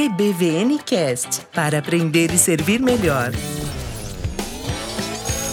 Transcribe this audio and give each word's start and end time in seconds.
EBVNcast 0.00 1.42
para 1.54 1.78
aprender 1.78 2.32
e 2.32 2.38
servir 2.38 2.80
melhor. 2.80 3.32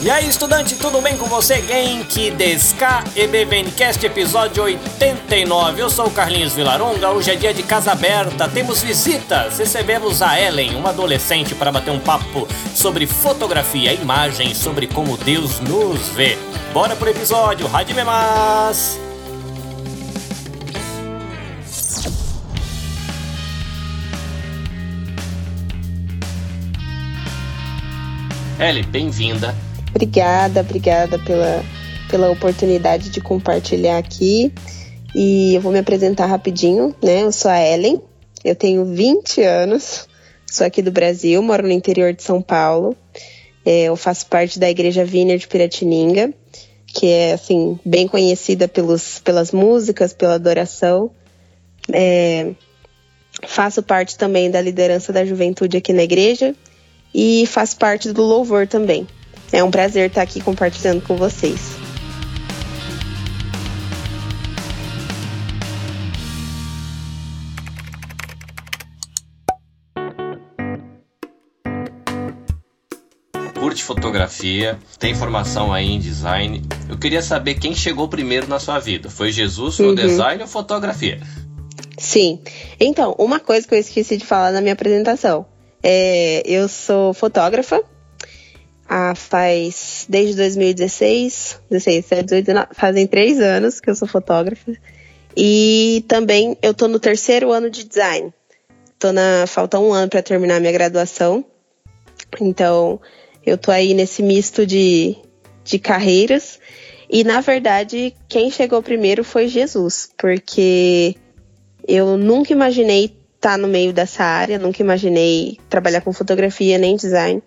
E 0.02 0.10
aí, 0.10 0.26
estudante, 0.26 0.76
tudo 0.76 1.02
bem 1.02 1.18
com 1.18 1.26
você? 1.26 1.62
Genki 1.62 2.32
Deska 2.32 3.04
EBVNcast 3.14 4.06
episódio 4.06 4.64
89. 4.64 5.82
Eu 5.82 5.90
sou 5.90 6.08
o 6.08 6.12
Carlinhos 6.12 6.54
Vilaronga. 6.54 7.10
Hoje 7.10 7.32
é 7.32 7.36
dia 7.36 7.54
de 7.54 7.62
casa 7.62 7.92
aberta. 7.92 8.48
Temos 8.48 8.82
visitas. 8.82 9.58
Recebemos 9.58 10.22
a 10.22 10.40
Ellen, 10.40 10.76
uma 10.76 10.92
adolescente, 10.92 11.54
para 11.54 11.70
bater 11.70 11.92
um 11.92 12.00
papo 12.00 12.48
sobre 12.74 13.06
fotografia 13.06 13.92
imagem, 13.92 14.56
sobre 14.56 14.88
como 14.88 15.18
Deus 15.18 15.60
nos 15.60 16.08
vê. 16.10 16.38
Bora 16.74 16.96
pro 16.96 17.10
episódio. 17.10 17.68
Radime 17.68 18.00
Ellen, 28.60 28.84
bem-vinda. 28.86 29.56
Obrigada, 29.92 30.62
obrigada 30.62 31.20
pela, 31.20 31.64
pela 32.10 32.32
oportunidade 32.32 33.12
de 33.12 33.22
compartilhar 33.22 34.00
aqui. 34.00 34.52
E 35.14 35.54
eu 35.54 35.62
vou 35.62 35.72
me 35.72 35.78
apresentar 35.78 36.26
rapidinho, 36.26 36.96
né? 37.02 37.22
Eu 37.22 37.32
sou 37.32 37.52
a 37.52 37.62
Ellen, 37.62 38.02
eu 38.44 38.56
tenho 38.56 38.84
20 38.84 39.44
anos, 39.44 40.08
sou 40.52 40.66
aqui 40.66 40.82
do 40.82 40.92
Brasil, 40.92 41.42
moro 41.44 41.68
no 41.68 41.72
interior 41.72 42.14
de 42.14 42.24
São 42.24 42.42
Paulo. 42.42 42.98
É, 43.64 43.84
eu 43.84 43.96
faço 43.96 44.26
parte 44.26 44.58
da 44.58 44.68
Igreja 44.68 45.06
Vineyard 45.06 45.40
de 45.40 45.48
Piratininga, 45.48 46.34
que 46.88 47.06
é, 47.06 47.34
assim, 47.34 47.80
bem 47.86 48.08
conhecida 48.08 48.68
pelos, 48.68 49.20
pelas 49.20 49.52
músicas, 49.52 50.14
pela 50.14 50.34
adoração. 50.34 51.12
É, 51.94 52.54
faço 53.46 53.84
parte 53.84 54.18
também 54.18 54.50
da 54.50 54.60
liderança 54.60 55.14
da 55.14 55.24
juventude 55.24 55.78
aqui 55.78 55.94
na 55.94 56.02
igreja 56.02 56.56
e 57.14 57.46
faço 57.48 57.78
parte 57.78 58.12
do 58.12 58.24
louvor 58.24 58.68
também. 58.68 59.08
É 59.52 59.64
um 59.64 59.72
prazer 59.72 60.10
estar 60.10 60.22
aqui 60.22 60.42
compartilhando 60.42 61.02
com 61.02 61.16
vocês. 61.16 61.78
Curte 73.54 73.84
fotografia, 73.84 74.78
tem 75.00 75.16
formação 75.16 75.74
aí 75.74 75.92
em 75.92 76.00
design. 76.00 76.62
Eu 76.90 76.98
queria 76.98 77.22
saber 77.22 77.56
quem 77.56 77.74
chegou 77.74 78.08
primeiro 78.08 78.48
na 78.48 78.60
sua 78.60 78.80
vida. 78.80 79.10
Foi 79.10 79.32
Jesus, 79.32 79.80
uhum. 79.80 79.90
o 79.90 79.96
design 79.96 80.42
ou 80.42 80.48
fotografia? 80.48 81.20
Sim. 81.98 82.40
Então, 82.80 83.16
uma 83.18 83.40
coisa 83.40 83.68
que 83.68 83.74
eu 83.74 83.80
esqueci 83.80 84.18
de 84.18 84.26
falar 84.26 84.52
na 84.52 84.62
minha 84.62 84.74
apresentação. 84.74 85.46
É, 85.82 86.42
eu 86.46 86.68
sou 86.68 87.14
fotógrafa, 87.14 87.84
ah, 88.88 89.14
faz 89.16 90.06
desde 90.08 90.36
2016, 90.36 91.60
16, 91.70 92.06
17, 92.06 92.24
18, 92.24 92.68
fazem 92.74 93.06
três 93.06 93.40
anos 93.40 93.80
que 93.80 93.90
eu 93.90 93.96
sou 93.96 94.08
fotógrafa. 94.08 94.74
E 95.36 96.04
também 96.08 96.58
eu 96.62 96.74
tô 96.74 96.88
no 96.88 97.00
terceiro 97.00 97.52
ano 97.52 97.70
de 97.70 97.84
design. 97.84 98.34
Tô 98.98 99.12
na 99.12 99.46
falta 99.46 99.78
um 99.78 99.94
ano 99.94 100.10
para 100.10 100.24
terminar 100.24 100.60
minha 100.60 100.72
graduação. 100.72 101.46
Então, 102.42 103.00
eu 103.46 103.58
tô 103.58 103.72
aí 103.72 103.94
nesse 103.94 104.24
misto 104.24 104.66
de, 104.66 105.16
de 105.64 105.78
carreiras. 105.78 106.60
E 107.10 107.24
na 107.24 107.40
verdade, 107.40 108.16
quem 108.28 108.50
chegou 108.50 108.82
primeiro 108.82 109.24
foi 109.24 109.48
Jesus, 109.48 110.10
porque 110.18 111.16
eu 111.88 112.18
nunca 112.18 112.52
imaginei 112.52 113.16
estar 113.48 113.52
tá 113.52 113.58
no 113.58 113.68
meio 113.68 113.94
dessa 113.94 114.24
área, 114.24 114.60
nunca 114.60 114.82
imaginei 114.82 115.58
trabalhar 115.70 116.02
com 116.02 116.12
fotografia 116.12 116.78
nem 116.78 116.98
design. 116.98 117.42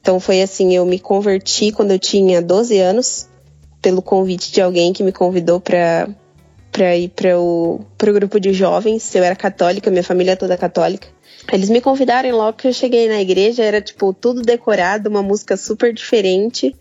Então 0.00 0.18
foi 0.18 0.42
assim, 0.42 0.74
eu 0.74 0.84
me 0.84 0.98
converti 0.98 1.70
quando 1.70 1.92
eu 1.92 1.98
tinha 1.98 2.42
12 2.42 2.78
anos, 2.78 3.28
pelo 3.80 4.02
convite 4.02 4.50
de 4.50 4.60
alguém 4.60 4.92
que 4.92 5.02
me 5.02 5.12
convidou 5.12 5.60
para 5.60 6.08
para 6.70 6.96
ir 6.96 7.08
para 7.08 7.38
o 7.38 7.80
pro 7.96 8.12
grupo 8.12 8.38
de 8.38 8.52
jovens. 8.52 9.14
Eu 9.14 9.24
era 9.24 9.36
católica, 9.36 9.90
minha 9.90 10.02
família 10.02 10.32
é 10.32 10.36
toda 10.36 10.56
católica. 10.56 11.08
Eles 11.52 11.70
me 11.70 11.80
convidaram 11.80 12.30
logo 12.30 12.58
que 12.58 12.68
eu 12.68 12.72
cheguei 12.72 13.08
na 13.08 13.20
igreja, 13.20 13.62
era 13.64 13.80
tipo 13.80 14.12
tudo 14.12 14.42
decorado, 14.42 15.08
uma 15.08 15.22
música 15.22 15.56
super 15.56 15.92
diferente. 15.94 16.74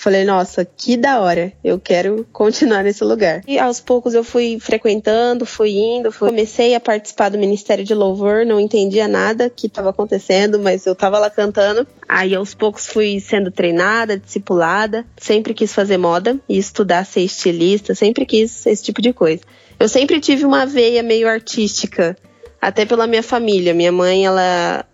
Falei, 0.00 0.24
nossa, 0.24 0.64
que 0.64 0.96
da 0.96 1.20
hora, 1.20 1.52
eu 1.64 1.76
quero 1.76 2.24
continuar 2.32 2.84
nesse 2.84 3.02
lugar. 3.02 3.42
E 3.48 3.58
aos 3.58 3.80
poucos 3.80 4.14
eu 4.14 4.22
fui 4.22 4.56
frequentando, 4.60 5.44
fui 5.44 5.72
indo, 5.76 6.12
fui... 6.12 6.28
comecei 6.28 6.76
a 6.76 6.78
participar 6.78 7.30
do 7.30 7.36
Ministério 7.36 7.84
de 7.84 7.92
Louvor, 7.94 8.46
não 8.46 8.60
entendia 8.60 9.08
nada 9.08 9.50
que 9.50 9.66
estava 9.66 9.90
acontecendo, 9.90 10.56
mas 10.60 10.86
eu 10.86 10.92
estava 10.92 11.18
lá 11.18 11.28
cantando. 11.28 11.84
Aí 12.08 12.32
aos 12.32 12.54
poucos 12.54 12.86
fui 12.86 13.18
sendo 13.18 13.50
treinada, 13.50 14.16
discipulada, 14.16 15.04
sempre 15.16 15.52
quis 15.52 15.74
fazer 15.74 15.98
moda 15.98 16.38
e 16.48 16.56
estudar 16.56 17.04
ser 17.04 17.22
estilista, 17.22 17.92
sempre 17.92 18.24
quis 18.24 18.64
esse 18.66 18.84
tipo 18.84 19.02
de 19.02 19.12
coisa. 19.12 19.42
Eu 19.80 19.88
sempre 19.88 20.20
tive 20.20 20.44
uma 20.44 20.64
veia 20.64 21.02
meio 21.02 21.28
artística, 21.28 22.16
até 22.62 22.86
pela 22.86 23.08
minha 23.08 23.22
família. 23.22 23.74
Minha 23.74 23.90
mãe, 23.90 24.24
ela 24.24 24.84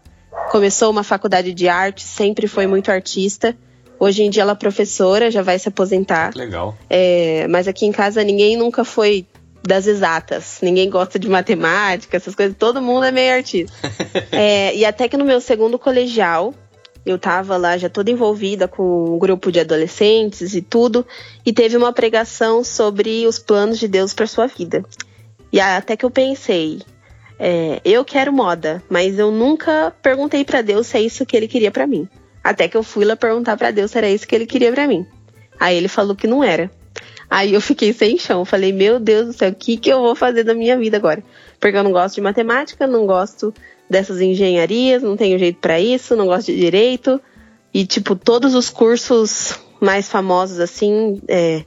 começou 0.51 0.91
uma 0.91 1.05
faculdade 1.05 1.53
de 1.53 1.69
arte, 1.69 2.03
sempre 2.03 2.47
foi 2.47 2.67
muito 2.67 2.91
artista. 2.91 3.55
Hoje 3.99 4.23
em 4.23 4.31
dia 4.31 4.43
ela 4.43 4.53
é 4.53 4.57
professora, 4.57 5.31
já 5.31 5.43
vai 5.43 5.59
se 5.59 5.69
aposentar. 5.69 6.33
Legal. 6.35 6.77
É, 6.91 7.47
mas 7.49 7.69
aqui 7.69 7.87
em 7.87 7.93
casa 7.93 8.23
ninguém 8.23 8.57
nunca 8.57 8.85
foi 8.85 9.27
das 9.67 9.87
exatas. 9.87 10.59
Ninguém 10.63 10.91
gosta 10.91 11.19
de 11.19 11.29
matemática, 11.29 12.17
essas 12.17 12.35
coisas. 12.35 12.57
Todo 12.57 12.83
mundo 12.83 13.05
é 13.05 13.11
meio 13.11 13.35
artista. 13.35 13.73
é, 14.31 14.75
e 14.77 14.85
até 14.85 15.09
que 15.09 15.17
no 15.17 15.25
meu 15.25 15.41
segundo 15.41 15.79
colegial, 15.79 16.53
eu 17.05 17.19
tava 17.19 17.57
lá 17.57 17.77
já 17.77 17.89
toda 17.89 18.11
envolvida 18.11 18.69
com 18.69 19.15
um 19.15 19.19
grupo 19.19 19.51
de 19.51 19.61
adolescentes 19.61 20.55
e 20.55 20.63
tudo, 20.63 21.07
e 21.45 21.53
teve 21.53 21.77
uma 21.77 21.93
pregação 21.93 22.63
sobre 22.63 23.27
os 23.27 23.39
planos 23.39 23.79
de 23.79 23.89
Deus 23.89 24.13
para 24.13 24.27
sua 24.27 24.47
vida. 24.47 24.85
E 25.53 25.61
até 25.61 25.97
que 25.97 26.05
eu 26.05 26.11
pensei, 26.11 26.83
é, 27.39 27.81
eu 27.85 28.05
quero 28.05 28.33
moda, 28.33 28.83
mas 28.89 29.19
eu 29.19 29.31
nunca 29.31 29.93
perguntei 30.03 30.45
para 30.45 30.63
Deus 30.63 30.87
se 30.87 30.97
é 30.97 31.03
isso 31.03 31.27
que 31.27 31.37
ele 31.37 31.49
queria 31.49 31.71
para 31.71 31.87
mim. 31.87 32.09
Até 32.45 32.69
que 32.69 32.77
eu 32.77 32.83
fui 32.83 33.07
lá 33.07 33.17
perguntar 33.17 33.57
para 33.57 33.71
Deus 33.71 33.91
se 33.91 33.97
era 33.97 34.11
isso 34.11 34.29
que 34.29 34.35
ele 34.35 34.45
queria 34.45 34.71
para 34.71 34.87
mim. 34.87 35.07
Aí 35.59 35.75
ele 35.75 35.89
falou 35.89 36.15
que 36.15 36.27
não 36.27 36.45
era. 36.45 36.71
Aí 37.31 37.55
eu 37.55 37.61
fiquei 37.61 37.93
sem 37.95 38.19
chão. 38.19 38.45
Falei, 38.45 38.71
meu 38.71 39.01
Deus 39.01 39.27
do 39.29 39.33
céu, 39.33 39.51
o 39.51 39.55
que, 39.55 39.79
que 39.79 39.91
eu 39.91 40.01
vou 40.01 40.15
fazer 40.15 40.45
da 40.45 40.55
minha 40.55 40.77
vida 40.77 40.99
agora? 40.99 41.25
Porque 41.59 41.77
eu 41.77 41.83
não 41.83 41.91
gosto 41.91 42.17
de 42.17 42.21
matemática, 42.21 42.87
não 42.87 43.07
gosto 43.07 43.53
dessas 43.89 44.21
engenharias, 44.21 45.03
não 45.03 45.17
tenho 45.17 45.39
jeito 45.39 45.59
para 45.59 45.81
isso, 45.81 46.15
não 46.15 46.27
gosto 46.27 46.47
de 46.47 46.57
direito. 46.57 47.19
E, 47.73 47.87
tipo, 47.87 48.15
todos 48.15 48.55
os 48.55 48.69
cursos 48.69 49.59
mais 49.81 50.09
famosos, 50.09 50.61
assim, 50.61 51.21
é, 51.27 51.65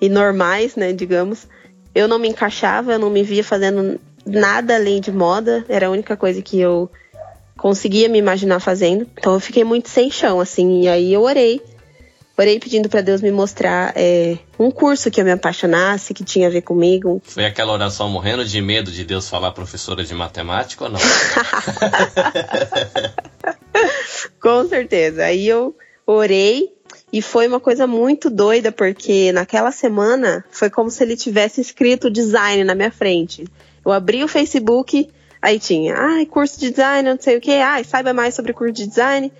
e 0.00 0.08
normais, 0.08 0.76
né, 0.76 0.92
digamos, 0.92 1.46
eu 1.94 2.08
não 2.08 2.18
me 2.18 2.28
encaixava, 2.28 2.92
eu 2.92 2.98
não 2.98 3.10
me 3.10 3.22
via 3.22 3.44
fazendo 3.44 4.00
nada 4.24 4.74
além 4.76 5.00
de 5.00 5.12
moda. 5.12 5.64
Era 5.68 5.86
a 5.86 5.90
única 5.90 6.16
coisa 6.16 6.40
que 6.40 6.58
eu 6.58 6.90
conseguia 7.56 8.08
me 8.08 8.18
imaginar 8.18 8.60
fazendo. 8.60 9.06
Então 9.18 9.34
eu 9.34 9.40
fiquei 9.40 9.64
muito 9.64 9.88
sem 9.88 10.10
chão, 10.10 10.40
assim. 10.40 10.82
E 10.82 10.88
aí 10.88 11.12
eu 11.12 11.22
orei. 11.22 11.60
Orei 12.38 12.60
pedindo 12.60 12.88
para 12.88 13.00
Deus 13.00 13.22
me 13.22 13.32
mostrar 13.32 13.94
é, 13.96 14.36
um 14.58 14.70
curso 14.70 15.10
que 15.10 15.18
eu 15.18 15.24
me 15.24 15.30
apaixonasse, 15.30 16.12
que 16.12 16.22
tinha 16.22 16.48
a 16.48 16.50
ver 16.50 16.60
comigo. 16.60 17.22
Foi 17.24 17.46
aquela 17.46 17.72
oração 17.72 18.10
morrendo 18.10 18.44
de 18.44 18.60
medo 18.60 18.92
de 18.92 19.04
Deus 19.04 19.26
falar 19.26 19.52
professora 19.52 20.04
de 20.04 20.12
matemática 20.12 20.84
ou 20.84 20.90
não? 20.90 21.00
Com 24.38 24.68
certeza. 24.68 25.24
Aí 25.24 25.48
eu 25.48 25.74
orei 26.06 26.68
e 27.10 27.22
foi 27.22 27.48
uma 27.48 27.58
coisa 27.58 27.86
muito 27.86 28.28
doida, 28.28 28.70
porque 28.70 29.32
naquela 29.32 29.72
semana 29.72 30.44
foi 30.50 30.68
como 30.68 30.90
se 30.90 31.02
ele 31.02 31.16
tivesse 31.16 31.62
escrito 31.62 32.10
design 32.10 32.64
na 32.64 32.74
minha 32.74 32.90
frente. 32.90 33.46
Eu 33.82 33.92
abri 33.92 34.22
o 34.22 34.28
Facebook, 34.28 35.08
Aí 35.40 35.58
tinha, 35.58 35.94
ai, 35.96 36.26
curso 36.26 36.58
de 36.58 36.70
design, 36.70 37.08
não 37.08 37.20
sei 37.20 37.36
o 37.36 37.40
que, 37.40 37.52
ai, 37.54 37.84
saiba 37.84 38.12
mais 38.12 38.34
sobre 38.34 38.52
curso 38.52 38.72
de 38.72 38.86
design. 38.86 39.32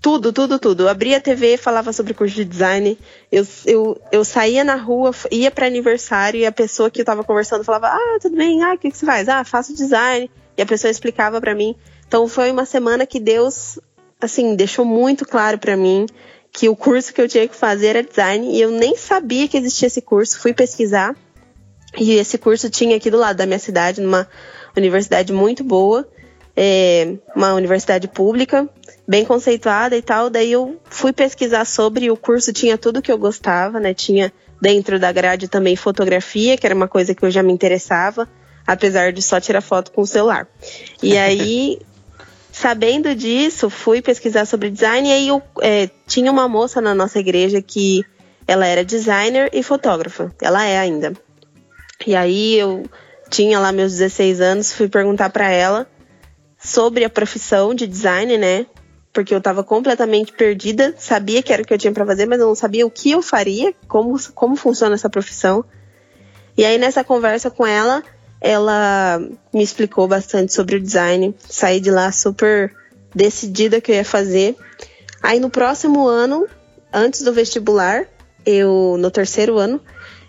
Tudo, 0.00 0.32
tudo, 0.32 0.58
tudo. 0.58 0.82
Eu 0.82 0.88
abria 0.88 1.16
a 1.16 1.20
TV, 1.20 1.56
falava 1.56 1.92
sobre 1.92 2.12
curso 2.12 2.34
de 2.34 2.44
design. 2.44 2.98
Eu, 3.32 3.46
eu, 3.64 4.00
eu 4.12 4.24
saía 4.24 4.62
na 4.62 4.76
rua, 4.76 5.12
ia 5.30 5.50
para 5.50 5.66
aniversário 5.66 6.38
e 6.38 6.44
a 6.44 6.52
pessoa 6.52 6.90
que 6.90 7.00
eu 7.00 7.04
tava 7.06 7.24
conversando 7.24 7.64
falava: 7.64 7.86
Ah, 7.86 8.18
tudo 8.20 8.36
bem, 8.36 8.62
ah, 8.62 8.74
o 8.74 8.78
que, 8.78 8.90
que 8.90 8.98
você 8.98 9.06
faz? 9.06 9.28
Ah, 9.30 9.42
faço 9.44 9.74
design. 9.74 10.30
E 10.58 10.62
a 10.62 10.66
pessoa 10.66 10.90
explicava 10.90 11.40
para 11.40 11.54
mim. 11.54 11.74
Então 12.06 12.28
foi 12.28 12.50
uma 12.50 12.66
semana 12.66 13.06
que 13.06 13.18
Deus, 13.18 13.78
assim, 14.20 14.54
deixou 14.54 14.84
muito 14.84 15.24
claro 15.24 15.58
para 15.58 15.74
mim 15.74 16.04
que 16.52 16.68
o 16.68 16.76
curso 16.76 17.12
que 17.12 17.20
eu 17.20 17.28
tinha 17.28 17.48
que 17.48 17.56
fazer 17.56 17.88
era 17.88 18.02
design 18.02 18.54
e 18.54 18.60
eu 18.60 18.70
nem 18.70 18.96
sabia 18.96 19.48
que 19.48 19.56
existia 19.56 19.86
esse 19.86 20.02
curso. 20.02 20.38
Fui 20.38 20.52
pesquisar 20.52 21.16
e 21.98 22.12
esse 22.12 22.38
curso 22.38 22.68
tinha 22.68 22.96
aqui 22.96 23.10
do 23.10 23.16
lado 23.16 23.36
da 23.36 23.46
minha 23.46 23.58
cidade, 23.58 24.00
numa 24.00 24.28
universidade 24.76 25.32
muito 25.32 25.62
boa, 25.62 26.06
é, 26.56 27.16
uma 27.34 27.54
universidade 27.54 28.08
pública, 28.08 28.68
bem 29.06 29.24
conceituada 29.24 29.96
e 29.96 30.02
tal. 30.02 30.30
Daí 30.30 30.52
eu 30.52 30.80
fui 30.84 31.12
pesquisar 31.12 31.64
sobre 31.64 32.10
o 32.10 32.16
curso, 32.16 32.52
tinha 32.52 32.78
tudo 32.78 33.02
que 33.02 33.10
eu 33.10 33.18
gostava, 33.18 33.80
né? 33.80 33.92
Tinha 33.94 34.32
dentro 34.60 34.98
da 34.98 35.12
grade 35.12 35.48
também 35.48 35.76
fotografia, 35.76 36.56
que 36.56 36.66
era 36.66 36.74
uma 36.74 36.88
coisa 36.88 37.14
que 37.14 37.24
eu 37.24 37.30
já 37.30 37.42
me 37.42 37.52
interessava. 37.52 38.28
apesar 38.66 39.12
de 39.12 39.20
só 39.20 39.38
tirar 39.38 39.60
foto 39.60 39.92
com 39.92 40.00
o 40.00 40.06
celular. 40.06 40.48
E 41.02 41.16
aí, 41.18 41.78
sabendo 42.50 43.14
disso, 43.14 43.68
fui 43.68 44.00
pesquisar 44.00 44.46
sobre 44.46 44.70
design 44.70 45.06
e 45.06 45.12
aí 45.12 45.28
eu 45.28 45.42
é, 45.60 45.90
tinha 46.06 46.32
uma 46.32 46.48
moça 46.48 46.80
na 46.80 46.94
nossa 46.94 47.18
igreja 47.18 47.60
que 47.60 48.02
ela 48.46 48.66
era 48.66 48.82
designer 48.82 49.50
e 49.52 49.62
fotógrafa. 49.62 50.34
Ela 50.40 50.64
é 50.64 50.78
ainda. 50.78 51.12
E 52.06 52.16
aí 52.16 52.54
eu 52.54 52.84
tinha 53.30 53.58
lá 53.58 53.72
meus 53.72 53.92
16 53.92 54.40
anos, 54.40 54.72
fui 54.72 54.88
perguntar 54.88 55.30
para 55.30 55.48
ela 55.50 55.86
sobre 56.58 57.04
a 57.04 57.10
profissão 57.10 57.74
de 57.74 57.86
design, 57.86 58.38
né? 58.38 58.66
Porque 59.12 59.34
eu 59.34 59.40
tava 59.40 59.62
completamente 59.62 60.32
perdida, 60.32 60.94
sabia 60.98 61.42
que 61.42 61.52
era 61.52 61.62
o 61.62 61.64
que 61.64 61.72
eu 61.72 61.78
tinha 61.78 61.92
para 61.92 62.06
fazer, 62.06 62.26
mas 62.26 62.40
eu 62.40 62.46
não 62.46 62.54
sabia 62.54 62.86
o 62.86 62.90
que 62.90 63.10
eu 63.10 63.22
faria, 63.22 63.74
como, 63.86 64.16
como 64.34 64.56
funciona 64.56 64.94
essa 64.94 65.10
profissão. 65.10 65.64
E 66.56 66.64
aí 66.64 66.78
nessa 66.78 67.04
conversa 67.04 67.50
com 67.50 67.66
ela, 67.66 68.02
ela 68.40 69.20
me 69.52 69.62
explicou 69.62 70.06
bastante 70.08 70.52
sobre 70.52 70.76
o 70.76 70.80
design. 70.80 71.34
Saí 71.38 71.80
de 71.80 71.90
lá 71.90 72.10
super 72.12 72.74
decidida 73.14 73.80
que 73.80 73.92
eu 73.92 73.96
ia 73.96 74.04
fazer. 74.04 74.56
Aí 75.22 75.38
no 75.38 75.48
próximo 75.48 76.06
ano, 76.06 76.46
antes 76.92 77.22
do 77.22 77.32
vestibular, 77.32 78.06
eu 78.44 78.96
no 78.98 79.10
terceiro 79.10 79.58
ano, 79.58 79.80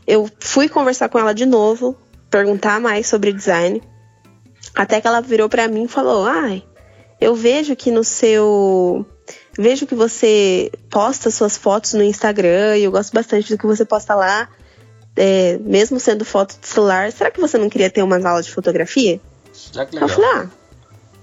eu 0.07 0.29
fui 0.39 0.69
conversar 0.69 1.09
com 1.09 1.19
ela 1.19 1.33
de 1.33 1.45
novo, 1.45 1.97
perguntar 2.29 2.79
mais 2.79 3.07
sobre 3.07 3.31
design. 3.31 3.81
Até 4.75 4.99
que 4.99 5.07
ela 5.07 5.21
virou 5.21 5.47
para 5.47 5.67
mim 5.67 5.83
e 5.85 5.87
falou: 5.87 6.25
"Ai, 6.25 6.63
eu 7.19 7.35
vejo 7.35 7.75
que 7.75 7.91
no 7.91 8.03
seu 8.03 9.05
vejo 9.57 9.87
que 9.87 9.95
você 9.95 10.71
posta 10.89 11.31
suas 11.31 11.57
fotos 11.57 11.93
no 11.93 12.03
Instagram 12.03 12.77
e 12.77 12.83
eu 12.83 12.91
gosto 12.91 13.13
bastante 13.13 13.49
do 13.49 13.57
que 13.57 13.65
você 13.65 13.85
posta 13.85 14.13
lá, 14.13 14.49
é, 15.15 15.57
mesmo 15.61 15.99
sendo 15.99 16.25
foto 16.25 16.59
de 16.59 16.67
celular. 16.67 17.11
Será 17.11 17.31
que 17.31 17.39
você 17.39 17.57
não 17.57 17.69
queria 17.69 17.89
ter 17.89 18.03
umas 18.03 18.25
aulas 18.25 18.45
de 18.45 18.51
fotografia?" 18.51 19.19
Já 19.71 19.85
que 19.85 19.95
legal. 19.95 20.09
Eu 20.09 20.15
falei: 20.15 20.29
"Ah, 20.33 20.49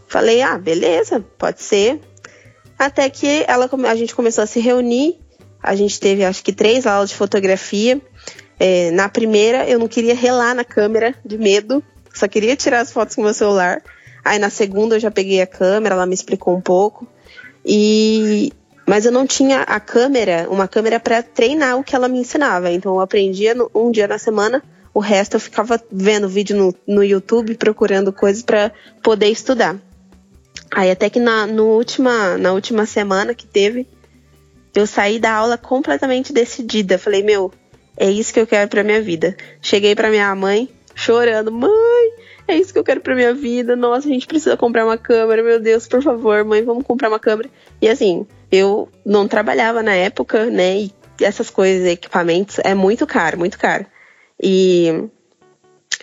falei: 0.09 0.43
"Ah, 0.43 0.59
beleza, 0.59 1.25
pode 1.39 1.63
ser." 1.63 2.01
Até 2.79 3.09
que 3.09 3.45
ela, 3.47 3.71
a 3.89 3.95
gente 3.95 4.15
começou 4.15 4.43
a 4.43 4.47
se 4.47 4.59
reunir. 4.59 5.21
A 5.63 5.77
gente 5.77 6.01
teve, 6.01 6.25
acho 6.25 6.43
que, 6.43 6.53
três 6.53 6.85
aulas 6.85 7.11
de 7.11 7.17
fotografia. 7.17 8.01
É, 8.64 8.93
na 8.93 9.09
primeira, 9.09 9.69
eu 9.69 9.76
não 9.76 9.88
queria 9.88 10.14
relar 10.14 10.55
na 10.55 10.62
câmera, 10.62 11.17
de 11.25 11.37
medo. 11.37 11.82
Só 12.14 12.29
queria 12.29 12.55
tirar 12.55 12.79
as 12.79 12.93
fotos 12.93 13.17
com 13.17 13.23
meu 13.23 13.35
celular. 13.35 13.82
Aí 14.25 14.38
na 14.38 14.50
segunda 14.50 14.94
eu 14.94 15.00
já 15.00 15.11
peguei 15.11 15.43
a 15.43 15.47
câmera, 15.49 15.97
ela 15.97 16.06
me 16.06 16.14
explicou 16.14 16.56
um 16.56 16.61
pouco. 16.61 17.05
E 17.67 18.53
mas 18.87 19.05
eu 19.05 19.11
não 19.11 19.26
tinha 19.26 19.62
a 19.62 19.81
câmera, 19.81 20.47
uma 20.49 20.69
câmera 20.69 21.00
para 21.00 21.25
treinar 21.25 21.76
o 21.76 21.82
que 21.82 21.97
ela 21.97 22.06
me 22.06 22.20
ensinava. 22.20 22.70
Então 22.70 22.94
eu 22.94 23.00
aprendia 23.00 23.53
um 23.75 23.91
dia 23.91 24.06
na 24.06 24.17
semana, 24.17 24.62
o 24.94 25.00
resto 25.00 25.35
eu 25.35 25.41
ficava 25.41 25.82
vendo 25.91 26.29
vídeo 26.29 26.56
no, 26.56 26.73
no 26.87 27.03
YouTube, 27.03 27.56
procurando 27.56 28.12
coisas 28.12 28.44
para 28.44 28.70
poder 29.03 29.26
estudar. 29.26 29.76
Aí 30.73 30.88
até 30.88 31.11
que 31.11 31.19
na, 31.19 31.49
no 31.49 31.67
última, 31.67 32.38
na 32.38 32.53
última 32.53 32.87
semana 32.87 33.35
que 33.35 33.47
teve, 33.47 33.88
eu 34.73 34.87
saí 34.87 35.19
da 35.19 35.32
aula 35.32 35.58
completamente 35.58 36.32
decidida. 36.32 36.97
Falei, 36.97 37.25
meu, 37.25 37.53
é 37.97 38.11
isso 38.11 38.33
que 38.33 38.41
eu 38.41 38.47
quero 38.47 38.69
pra 38.69 38.83
minha 38.83 39.00
vida. 39.03 39.37
Cheguei 39.61 39.94
pra 39.94 40.11
minha 40.11 40.35
mãe, 40.35 40.69
chorando, 40.94 41.50
mãe, 41.53 42.12
é 42.49 42.56
isso 42.56 42.73
que 42.73 42.79
eu 42.79 42.85
quero 42.85 43.00
pra 43.00 43.15
minha 43.15 43.35
vida. 43.35 43.77
Nossa, 43.77 44.09
a 44.09 44.11
gente 44.11 44.27
precisa 44.27 44.56
comprar 44.56 44.85
uma 44.85 44.99
câmera, 44.99 45.43
meu 45.43 45.61
Deus, 45.61 45.87
por 45.87 46.03
favor, 46.03 46.44
mãe, 46.44 46.62
vamos 46.62 46.85
comprar 46.85 47.09
uma 47.09 47.19
câmera. 47.19 47.49
E 47.81 47.89
assim, 47.89 48.27
eu 48.50 48.89
não 49.05 49.29
trabalhava 49.29 49.83
na 49.83 49.94
época, 49.94 50.47
né? 50.47 50.79
E 50.79 50.93
essas 51.21 51.50
coisas, 51.50 51.87
equipamentos, 51.87 52.59
é 52.65 52.75
muito 52.75 53.06
caro, 53.06 53.39
muito 53.39 53.59
caro. 53.59 53.87
E 54.43 55.09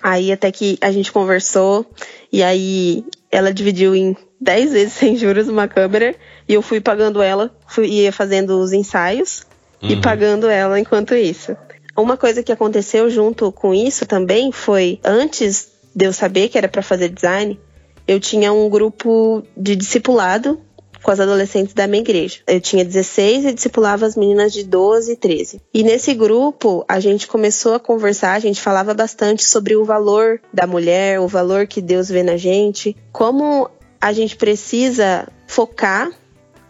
aí 0.01 0.31
até 0.31 0.51
que 0.51 0.77
a 0.81 0.91
gente 0.91 1.12
conversou, 1.12 1.86
e 2.31 2.41
aí 2.41 3.03
ela 3.31 3.53
dividiu 3.53 3.95
em 3.95 4.15
10 4.39 4.71
vezes 4.71 4.94
sem 4.97 5.15
juros 5.15 5.47
uma 5.50 5.68
câmera, 5.68 6.15
e 6.47 6.53
eu 6.53 6.62
fui 6.62 6.80
pagando 6.80 7.21
ela, 7.21 7.56
fui, 7.68 7.88
ia 7.88 8.12
fazendo 8.12 8.59
os 8.59 8.74
ensaios 8.74 9.45
uhum. 9.81 9.89
e 9.89 10.01
pagando 10.01 10.47
ela 10.47 10.80
enquanto 10.80 11.13
isso. 11.15 11.56
Uma 12.01 12.18
coisa 12.18 12.42
que 12.42 12.51
aconteceu 12.51 13.10
junto 13.10 13.51
com 13.51 13.74
isso 13.74 14.06
também 14.06 14.51
foi 14.51 15.00
antes 15.04 15.69
de 15.94 16.06
eu 16.06 16.13
saber 16.13 16.50
que 16.50 16.57
era 16.57 16.68
para 16.68 16.81
fazer 16.81 17.10
design, 17.10 17.60
eu 18.07 18.19
tinha 18.19 18.54
um 18.54 18.69
grupo 18.69 19.44
de 19.56 19.75
discipulado 19.75 20.60
com 21.04 21.12
as 21.12 21.19
adolescentes 21.19 21.74
da 21.74 21.88
minha 21.88 22.01
igreja. 22.01 22.40
Eu 22.48 22.60
tinha 22.60 22.84
16 22.84 23.46
e 23.46 23.54
discipulava 23.54 24.06
as 24.06 24.16
meninas 24.16 24.51
de 24.51 24.63
12 24.63 25.13
e 25.13 25.16
13. 25.16 25.62
E 25.74 25.84
nesse 25.84 26.13
grupo, 26.13 26.84
a 26.88 27.00
gente 27.00 27.28
começou 27.28 27.74
a 27.74 27.80
conversar, 27.80 28.34
a 28.34 28.40
gente 28.40 28.62
falava 28.62 28.94
bastante 28.94 29.44
sobre 29.44 29.75
o 29.75 29.86
valor 29.86 30.42
da 30.54 30.68
mulher, 30.68 31.19
o 31.19 31.28
valor 31.28 31.68
que 31.68 31.81
Deus 31.81 32.10
vê 32.10 32.24
na 32.24 32.38
gente, 32.38 32.96
como 33.12 33.69
a 34.01 34.13
gente 34.13 34.36
precisa 34.36 35.28
focar 35.48 36.12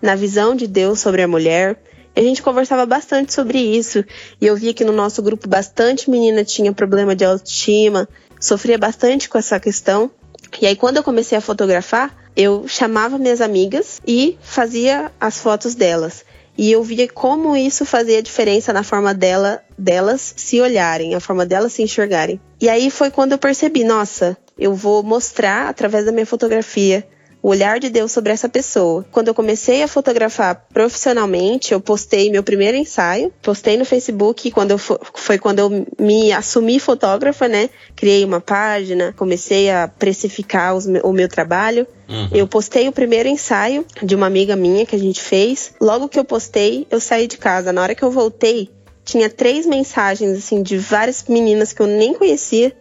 na 0.01 0.15
visão 0.15 0.55
de 0.55 0.67
Deus 0.67 0.99
sobre 0.99 1.21
a 1.21 1.27
mulher, 1.27 1.81
a 2.15 2.21
gente 2.21 2.41
conversava 2.41 2.85
bastante 2.85 3.33
sobre 3.33 3.59
isso. 3.59 4.03
E 4.39 4.45
eu 4.45 4.55
via 4.55 4.73
que 4.73 4.83
no 4.83 4.91
nosso 4.91 5.21
grupo 5.21 5.47
bastante 5.47 6.09
menina 6.09 6.43
tinha 6.43 6.73
problema 6.73 7.15
de 7.15 7.25
autoestima, 7.25 8.07
sofria 8.39 8.77
bastante 8.77 9.29
com 9.29 9.37
essa 9.37 9.59
questão. 9.59 10.11
E 10.61 10.65
aí, 10.65 10.75
quando 10.75 10.97
eu 10.97 11.03
comecei 11.03 11.37
a 11.37 11.41
fotografar, 11.41 12.15
eu 12.35 12.67
chamava 12.67 13.17
minhas 13.17 13.41
amigas 13.41 14.01
e 14.05 14.37
fazia 14.41 15.11
as 15.19 15.39
fotos 15.39 15.75
delas. 15.75 16.25
E 16.57 16.71
eu 16.71 16.83
via 16.83 17.07
como 17.07 17.55
isso 17.55 17.85
fazia 17.85 18.21
diferença 18.21 18.73
na 18.73 18.83
forma 18.83 19.13
dela, 19.13 19.61
delas 19.77 20.33
se 20.35 20.59
olharem, 20.59 21.15
a 21.15 21.19
forma 21.21 21.45
delas 21.45 21.71
se 21.71 21.81
enxergarem. 21.81 22.39
E 22.59 22.67
aí 22.67 22.89
foi 22.91 23.09
quando 23.09 23.31
eu 23.31 23.37
percebi, 23.37 23.85
nossa, 23.85 24.35
eu 24.57 24.73
vou 24.75 25.01
mostrar 25.01 25.69
através 25.69 26.05
da 26.05 26.11
minha 26.11 26.25
fotografia 26.25 27.07
o 27.41 27.49
olhar 27.49 27.79
de 27.79 27.89
Deus 27.89 28.11
sobre 28.11 28.31
essa 28.31 28.49
pessoa. 28.49 29.05
Quando 29.11 29.29
eu 29.29 29.33
comecei 29.33 29.81
a 29.81 29.87
fotografar 29.87 30.67
profissionalmente, 30.73 31.71
eu 31.71 31.79
postei 31.79 32.29
meu 32.29 32.43
primeiro 32.43 32.75
ensaio, 32.75 33.31
postei 33.41 33.77
no 33.77 33.85
Facebook, 33.85 34.51
quando 34.51 34.71
eu 34.71 34.77
foi 34.77 35.37
quando 35.37 35.59
eu 35.59 35.87
me 35.99 36.31
assumi 36.31 36.79
fotógrafa, 36.79 37.47
né? 37.47 37.69
Criei 37.95 38.25
uma 38.25 38.41
página, 38.41 39.13
comecei 39.15 39.69
a 39.69 39.87
precificar 39.87 40.75
os, 40.75 40.85
o 40.85 41.13
meu 41.13 41.29
trabalho. 41.29 41.87
Uhum. 42.09 42.29
Eu 42.33 42.47
postei 42.47 42.87
o 42.87 42.91
primeiro 42.91 43.29
ensaio 43.29 43.85
de 44.01 44.15
uma 44.15 44.27
amiga 44.27 44.55
minha 44.55 44.85
que 44.85 44.95
a 44.95 44.99
gente 44.99 45.21
fez. 45.21 45.73
Logo 45.79 46.09
que 46.09 46.19
eu 46.19 46.25
postei, 46.25 46.87
eu 46.89 46.99
saí 46.99 47.27
de 47.27 47.37
casa. 47.37 47.71
Na 47.71 47.81
hora 47.81 47.95
que 47.95 48.03
eu 48.03 48.11
voltei, 48.11 48.69
tinha 49.05 49.29
três 49.29 49.65
mensagens 49.65 50.37
assim 50.37 50.61
de 50.61 50.77
várias 50.77 51.23
meninas 51.27 51.71
que 51.71 51.81
eu 51.81 51.87
nem 51.87 52.13
conhecia. 52.13 52.75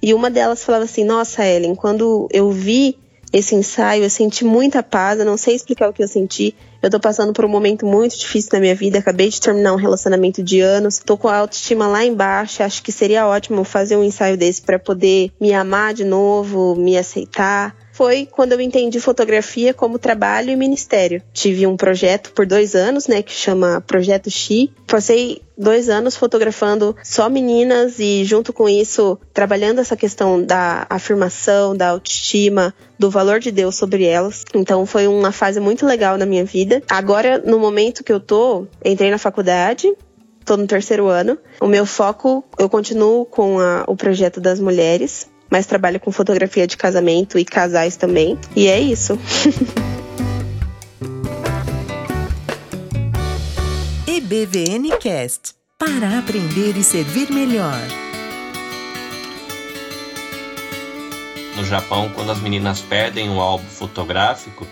E 0.00 0.12
uma 0.14 0.30
delas 0.30 0.62
falava 0.62 0.84
assim: 0.84 1.02
Nossa, 1.02 1.44
Ellen, 1.44 1.74
quando 1.74 2.28
eu 2.30 2.50
vi 2.50 2.98
esse 3.34 3.56
ensaio, 3.56 4.04
eu 4.04 4.10
senti 4.10 4.44
muita 4.44 4.80
paz, 4.80 5.18
eu 5.18 5.26
não 5.26 5.36
sei 5.36 5.56
explicar 5.56 5.88
o 5.88 5.92
que 5.92 6.04
eu 6.04 6.06
senti. 6.06 6.54
Eu 6.80 6.88
tô 6.88 7.00
passando 7.00 7.32
por 7.32 7.44
um 7.44 7.48
momento 7.48 7.84
muito 7.84 8.16
difícil 8.16 8.50
na 8.52 8.60
minha 8.60 8.76
vida, 8.76 9.00
acabei 9.00 9.28
de 9.28 9.40
terminar 9.40 9.72
um 9.72 9.76
relacionamento 9.76 10.40
de 10.40 10.60
anos, 10.60 11.00
tô 11.00 11.16
com 11.16 11.26
a 11.26 11.38
autoestima 11.38 11.88
lá 11.88 12.04
embaixo, 12.04 12.62
acho 12.62 12.80
que 12.80 12.92
seria 12.92 13.26
ótimo 13.26 13.64
fazer 13.64 13.96
um 13.96 14.04
ensaio 14.04 14.36
desse 14.36 14.62
para 14.62 14.78
poder 14.78 15.32
me 15.40 15.52
amar 15.52 15.94
de 15.94 16.04
novo, 16.04 16.76
me 16.76 16.96
aceitar 16.96 17.74
foi 17.94 18.28
quando 18.30 18.52
eu 18.52 18.60
entendi 18.60 18.98
fotografia 18.98 19.72
como 19.72 20.00
trabalho 20.00 20.50
e 20.50 20.56
ministério. 20.56 21.22
Tive 21.32 21.64
um 21.64 21.76
projeto 21.76 22.32
por 22.32 22.44
dois 22.44 22.74
anos, 22.74 23.06
né, 23.06 23.22
que 23.22 23.32
chama 23.32 23.80
Projeto 23.86 24.28
Xi. 24.28 24.72
Passei 24.86 25.40
dois 25.56 25.88
anos 25.88 26.16
fotografando 26.16 26.96
só 27.04 27.28
meninas 27.28 28.00
e, 28.00 28.24
junto 28.24 28.52
com 28.52 28.68
isso, 28.68 29.16
trabalhando 29.32 29.80
essa 29.80 29.96
questão 29.96 30.42
da 30.42 30.86
afirmação, 30.90 31.76
da 31.76 31.90
autoestima, 31.90 32.74
do 32.98 33.08
valor 33.10 33.38
de 33.38 33.52
Deus 33.52 33.76
sobre 33.76 34.04
elas. 34.04 34.44
Então, 34.52 34.84
foi 34.84 35.06
uma 35.06 35.30
fase 35.30 35.60
muito 35.60 35.86
legal 35.86 36.18
na 36.18 36.26
minha 36.26 36.44
vida. 36.44 36.82
Agora, 36.90 37.38
no 37.38 37.60
momento 37.60 38.02
que 38.02 38.12
eu 38.12 38.18
tô, 38.18 38.66
entrei 38.84 39.10
na 39.12 39.18
faculdade, 39.18 39.92
tô 40.44 40.56
no 40.56 40.66
terceiro 40.66 41.06
ano. 41.06 41.38
O 41.60 41.66
meu 41.66 41.86
foco, 41.86 42.44
eu 42.58 42.68
continuo 42.68 43.24
com 43.24 43.58
a, 43.60 43.84
o 43.86 43.96
projeto 43.96 44.40
das 44.40 44.60
mulheres, 44.60 45.28
mas 45.50 45.66
trabalho 45.66 46.00
com 46.00 46.10
fotografia 46.10 46.66
de 46.66 46.76
casamento 46.76 47.38
e 47.38 47.44
casais 47.44 47.96
também. 47.96 48.38
E 48.54 48.68
é 48.68 48.80
isso. 48.80 49.18
EBVN 54.06 54.96
Cast 54.98 55.54
para 55.78 56.18
aprender 56.18 56.76
e 56.76 56.82
servir 56.82 57.30
melhor. 57.30 57.80
No 61.56 61.64
Japão, 61.64 62.10
quando 62.14 62.32
as 62.32 62.40
meninas 62.40 62.80
pedem 62.80 63.28
um 63.28 63.38
álbum 63.38 63.66
fotográfico, 63.66 64.66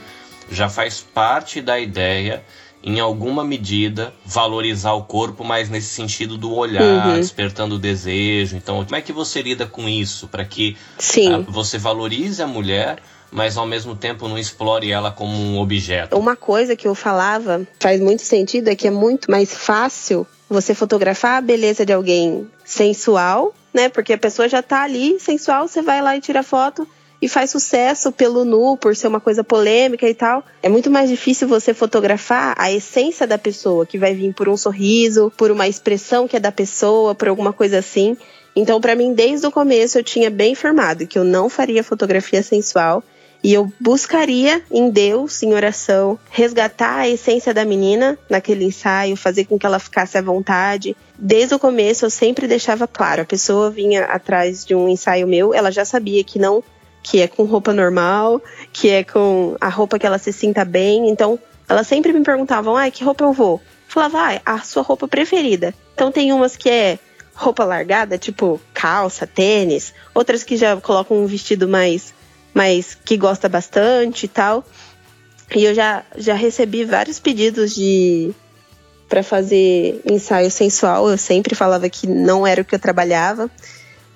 já 0.51 0.69
faz 0.69 1.01
parte 1.01 1.61
da 1.61 1.79
ideia 1.79 2.43
em 2.83 3.01
alguma 3.01 3.45
medida, 3.45 4.13
valorizar 4.25 4.93
o 4.93 5.05
corpo, 5.05 5.45
mas 5.45 5.69
nesse 5.69 5.89
sentido 5.89 6.37
do 6.37 6.55
olhar, 6.55 7.09
uhum. 7.09 7.15
despertando 7.15 7.77
o 7.77 7.79
desejo. 7.79 8.57
Então, 8.57 8.85
como 8.85 8.97
é 8.97 9.01
que 9.01 9.13
você 9.13 9.41
lida 9.41 9.67
com 9.67 9.89
isso 9.89 10.27
para 10.29 10.45
que 10.45 10.77
Sim. 10.99 11.33
A, 11.33 11.39
você 11.39 11.79
valorize 11.79 12.43
a 12.43 12.47
mulher, 12.47 12.99
mas 13.31 13.57
ao 13.57 13.67
mesmo 13.67 13.95
tempo 13.95 14.29
não 14.29 14.37
explore 14.39 14.91
ela 14.91 15.11
como 15.11 15.37
um 15.37 15.59
objeto? 15.59 16.19
Uma 16.19 16.37
coisa 16.37 16.75
que 16.75 16.89
eu 16.89 16.95
falava 16.95 17.67
faz 17.79 18.01
muito 18.01 18.23
sentido 18.23 18.69
é 18.69 18.75
que 18.75 18.89
é 18.89 18.91
muito 18.91 19.31
mais 19.31 19.55
fácil 19.55 20.27
você 20.51 20.75
fotografar 20.75 21.39
a 21.39 21.41
beleza 21.41 21.87
de 21.87 21.93
alguém 21.93 22.47
sensual 22.65 23.55
né? 23.73 23.89
Porque 23.89 24.13
a 24.13 24.19
pessoa 24.19 24.49
já 24.49 24.63
tá 24.63 24.83
ali, 24.83 25.19
sensual, 25.19 25.67
você 25.67 25.83
vai 25.83 26.03
lá 26.03 26.17
e 26.17 26.21
tira 26.21 26.43
foto 26.43 26.87
e 27.23 27.29
faz 27.29 27.51
sucesso 27.51 28.11
pelo 28.11 28.45
nu, 28.45 28.77
por 28.77 28.97
ser 28.97 29.07
uma 29.07 29.21
coisa 29.21 29.45
polêmica 29.45 30.09
e 30.09 30.15
tal. 30.15 30.45
É 30.61 30.69
muito 30.69 30.91
mais 30.91 31.09
difícil 31.09 31.47
você 31.47 31.73
fotografar 31.73 32.53
a 32.59 32.73
essência 32.73 33.29
da 33.29 33.39
pessoa, 33.39 33.87
que 33.87 33.97
vai 33.97 34.13
vir 34.13 34.35
por 34.35 34.49
um 34.49 34.57
sorriso, 34.57 35.33
por 35.37 35.53
uma 35.53 35.69
expressão 35.69 36.27
que 36.27 36.37
é 36.37 36.41
da 36.41 36.51
pessoa, 36.51 37.15
por 37.15 37.29
alguma 37.29 37.53
coisa 37.53 37.79
assim. 37.79 38.17
Então, 38.57 38.81
para 38.81 38.97
mim, 38.97 39.15
desde 39.15 39.47
o 39.47 39.53
começo 39.53 39.97
eu 39.97 40.03
tinha 40.03 40.29
bem 40.29 40.57
formado 40.57 41.07
que 41.07 41.17
eu 41.17 41.23
não 41.23 41.49
faria 41.49 41.85
fotografia 41.85 42.43
sensual 42.43 43.05
e 43.43 43.53
eu 43.55 43.73
buscaria 43.81 44.63
em 44.71 44.91
Deus, 44.91 45.43
em 45.43 45.53
oração, 45.53 46.19
resgatar 46.31 46.99
a 46.99 47.09
essência 47.09 47.53
da 47.53 47.65
menina 47.65 48.19
naquele 48.29 48.65
ensaio, 48.65 49.17
fazer 49.17 49.47
com 49.47 49.59
que 49.59 49.67
ela 49.67 49.79
ficasse 49.79 50.17
à 50.17 50.23
vontade. 50.23 50.97
Desde 51.19 51.55
o 51.55 51.59
começo 51.59 52.05
eu 52.05 52.11
sempre 52.11 52.47
deixava 52.47 52.87
claro, 52.87 53.23
a 53.23 53.25
pessoa 53.25 53.71
vinha 53.71 54.05
atrás 54.05 54.65
de 54.65 54.75
um 54.75 54.89
ensaio 54.89 55.27
meu, 55.27 55.53
ela 55.53 55.71
já 55.71 55.85
sabia 55.85 56.23
que 56.23 56.39
não 56.39 56.63
que 57.03 57.21
é 57.21 57.29
com 57.29 57.45
roupa 57.45 57.73
normal, 57.73 58.41
que 58.73 58.89
é 58.89 59.05
com 59.05 59.57
a 59.61 59.69
roupa 59.69 59.99
que 59.99 60.07
ela 60.07 60.19
se 60.19 60.33
sinta 60.33 60.65
bem. 60.65 61.09
Então, 61.09 61.39
elas 61.69 61.87
sempre 61.87 62.13
me 62.13 62.23
perguntavam: 62.23 62.77
"Ah, 62.77 62.91
que 62.91 63.05
roupa 63.05 63.25
eu 63.25 63.33
vou?" 63.33 63.61
Falava: 63.89 64.41
"Ah, 64.45 64.55
a 64.55 64.59
sua 64.61 64.83
roupa 64.83 65.09
preferida". 65.09 65.75
Então 65.95 66.13
tem 66.13 66.33
umas 66.33 66.57
que 66.57 66.71
é 66.71 66.99
roupa 67.35 67.65
largada, 67.65 68.19
tipo 68.19 68.61
calça, 68.73 69.27
tênis, 69.27 69.93
outras 70.15 70.43
que 70.45 70.57
já 70.57 70.77
colocam 70.81 71.17
um 71.17 71.27
vestido 71.27 71.67
mais 71.67 72.15
mas 72.55 72.95
que 72.95 73.17
gosta 73.17 73.49
bastante 73.49 74.25
e 74.25 74.29
tal. 74.29 74.65
E 75.55 75.65
eu 75.65 75.75
já, 75.75 76.05
já 76.17 76.35
recebi 76.35 76.85
vários 76.85 77.19
pedidos 77.19 77.75
de 77.75 78.33
para 79.09 79.23
fazer 79.23 80.01
ensaio 80.07 80.51
sensual. 80.51 81.09
Eu 81.11 81.19
sempre 81.19 81.55
falava 81.55 81.89
que 81.89 82.07
não 82.07 82.47
era 82.47 82.63
o 82.63 82.65
que 82.65 82.75
eu 82.75 82.79
trabalhava. 82.79 83.51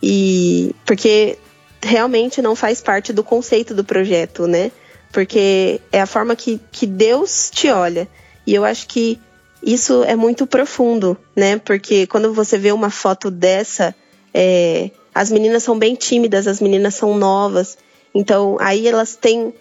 E 0.03 0.75
porque 0.85 1.39
realmente 1.83 2.43
não 2.43 2.57
faz 2.57 2.81
parte 2.81 3.13
do 3.13 3.23
conceito 3.23 3.75
do 3.75 3.85
projeto, 3.85 4.47
né? 4.47 4.71
Porque 5.13 5.81
é 5.93 6.01
a 6.01 6.07
forma 6.07 6.35
que, 6.35 6.61
que 6.71 6.87
Deus 6.87 7.51
te 7.51 7.71
olha. 7.71 8.09
E 8.47 8.55
eu 8.55 8.65
acho 8.65 8.87
que 8.87 9.19
isso 9.63 10.05
é 10.05 10.15
muito 10.15 10.47
profundo, 10.47 11.17
né? 11.35 11.59
Porque 11.59 12.07
quando 12.07 12.33
você 12.33 12.59
vê 12.59 12.73
uma 12.73 12.91
foto 12.91 13.31
dessa, 13.31 13.95
é, 14.33 14.91
as 15.15 15.31
meninas 15.31 15.63
são 15.63 15.79
bem 15.79 15.95
tímidas, 15.95 16.47
as 16.47 16.61
meninas 16.61 16.95
são 16.95 17.17
novas. 17.17 17.79
Então, 18.15 18.57
aí 18.61 18.87
elas 18.87 19.17
têm, 19.17 19.53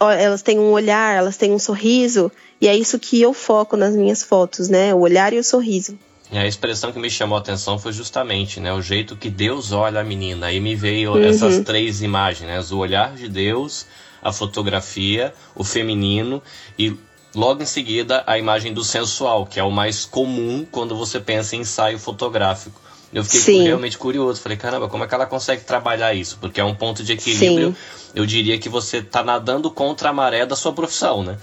elas 0.00 0.42
têm 0.42 0.58
um 0.58 0.72
olhar, 0.72 1.16
elas 1.16 1.36
têm 1.36 1.52
um 1.52 1.58
sorriso, 1.58 2.30
e 2.60 2.68
é 2.68 2.76
isso 2.76 2.98
que 2.98 3.20
eu 3.20 3.32
foco 3.32 3.76
nas 3.76 3.94
minhas 3.94 4.22
fotos, 4.22 4.68
né? 4.68 4.94
O 4.94 5.00
olhar 5.00 5.32
e 5.32 5.38
o 5.38 5.44
sorriso. 5.44 5.98
E 6.32 6.38
a 6.38 6.46
expressão 6.46 6.90
que 6.90 6.98
me 6.98 7.10
chamou 7.10 7.36
a 7.36 7.40
atenção 7.40 7.78
foi 7.78 7.92
justamente, 7.92 8.58
né, 8.58 8.72
o 8.72 8.80
jeito 8.80 9.14
que 9.14 9.28
Deus 9.28 9.70
olha 9.70 10.00
a 10.00 10.04
menina. 10.04 10.46
Aí 10.46 10.60
me 10.60 10.74
veio 10.74 11.12
uhum. 11.12 11.22
essas 11.22 11.60
três 11.60 12.00
imagens, 12.00 12.48
né, 12.48 12.74
o 12.74 12.78
olhar 12.78 13.14
de 13.14 13.28
Deus, 13.28 13.86
a 14.22 14.32
fotografia, 14.32 15.34
o 15.54 15.62
feminino 15.62 16.42
e 16.78 16.96
logo 17.34 17.62
em 17.62 17.66
seguida 17.66 18.24
a 18.26 18.38
imagem 18.38 18.72
do 18.72 18.82
sensual, 18.82 19.44
que 19.44 19.60
é 19.60 19.62
o 19.62 19.70
mais 19.70 20.06
comum 20.06 20.66
quando 20.70 20.96
você 20.96 21.20
pensa 21.20 21.54
em 21.54 21.60
ensaio 21.60 21.98
fotográfico. 21.98 22.80
Eu 23.12 23.24
fiquei 23.24 23.40
Sim. 23.40 23.64
realmente 23.64 23.98
curioso. 23.98 24.40
Falei, 24.40 24.56
caramba, 24.56 24.88
como 24.88 25.04
é 25.04 25.06
que 25.06 25.14
ela 25.14 25.26
consegue 25.26 25.64
trabalhar 25.64 26.14
isso? 26.14 26.38
Porque 26.40 26.58
é 26.58 26.64
um 26.64 26.74
ponto 26.74 27.04
de 27.04 27.12
equilíbrio. 27.12 27.72
Sim. 27.72 28.12
Eu 28.14 28.24
diria 28.24 28.58
que 28.58 28.70
você 28.70 28.98
está 28.98 29.22
nadando 29.22 29.70
contra 29.70 30.08
a 30.08 30.12
maré 30.14 30.46
da 30.46 30.56
sua 30.56 30.72
profissão, 30.72 31.22
né? 31.22 31.36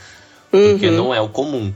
Porque 0.49 0.87
uhum. 0.87 0.95
não 0.95 1.13
é 1.13 1.21
o 1.21 1.29
comum. 1.29 1.71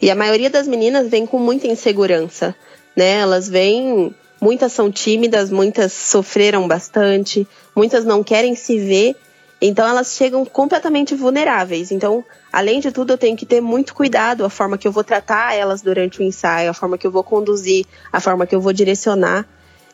E 0.00 0.10
a 0.10 0.14
maioria 0.14 0.50
das 0.50 0.66
meninas 0.66 1.08
vem 1.08 1.26
com 1.26 1.38
muita 1.38 1.66
insegurança, 1.66 2.54
né? 2.96 3.20
Elas 3.20 3.48
vêm. 3.48 4.14
Muitas 4.38 4.72
são 4.72 4.92
tímidas, 4.92 5.50
muitas 5.50 5.94
sofreram 5.94 6.68
bastante, 6.68 7.48
muitas 7.74 8.04
não 8.04 8.22
querem 8.22 8.54
se 8.54 8.78
ver 8.78 9.16
então 9.60 9.86
elas 9.86 10.14
chegam 10.14 10.44
completamente 10.44 11.14
vulneráveis. 11.14 11.90
Então, 11.90 12.24
além 12.52 12.80
de 12.80 12.92
tudo, 12.92 13.12
eu 13.12 13.18
tenho 13.18 13.36
que 13.36 13.46
ter 13.46 13.60
muito 13.60 13.94
cuidado 13.94 14.44
a 14.44 14.50
forma 14.50 14.76
que 14.76 14.86
eu 14.86 14.92
vou 14.92 15.02
tratar 15.02 15.54
elas 15.54 15.80
durante 15.80 16.20
o 16.20 16.22
ensaio, 16.22 16.70
a 16.70 16.74
forma 16.74 16.98
que 16.98 17.06
eu 17.06 17.10
vou 17.10 17.24
conduzir, 17.24 17.86
a 18.12 18.20
forma 18.20 18.46
que 18.46 18.54
eu 18.54 18.60
vou 18.60 18.72
direcionar. 18.72 19.46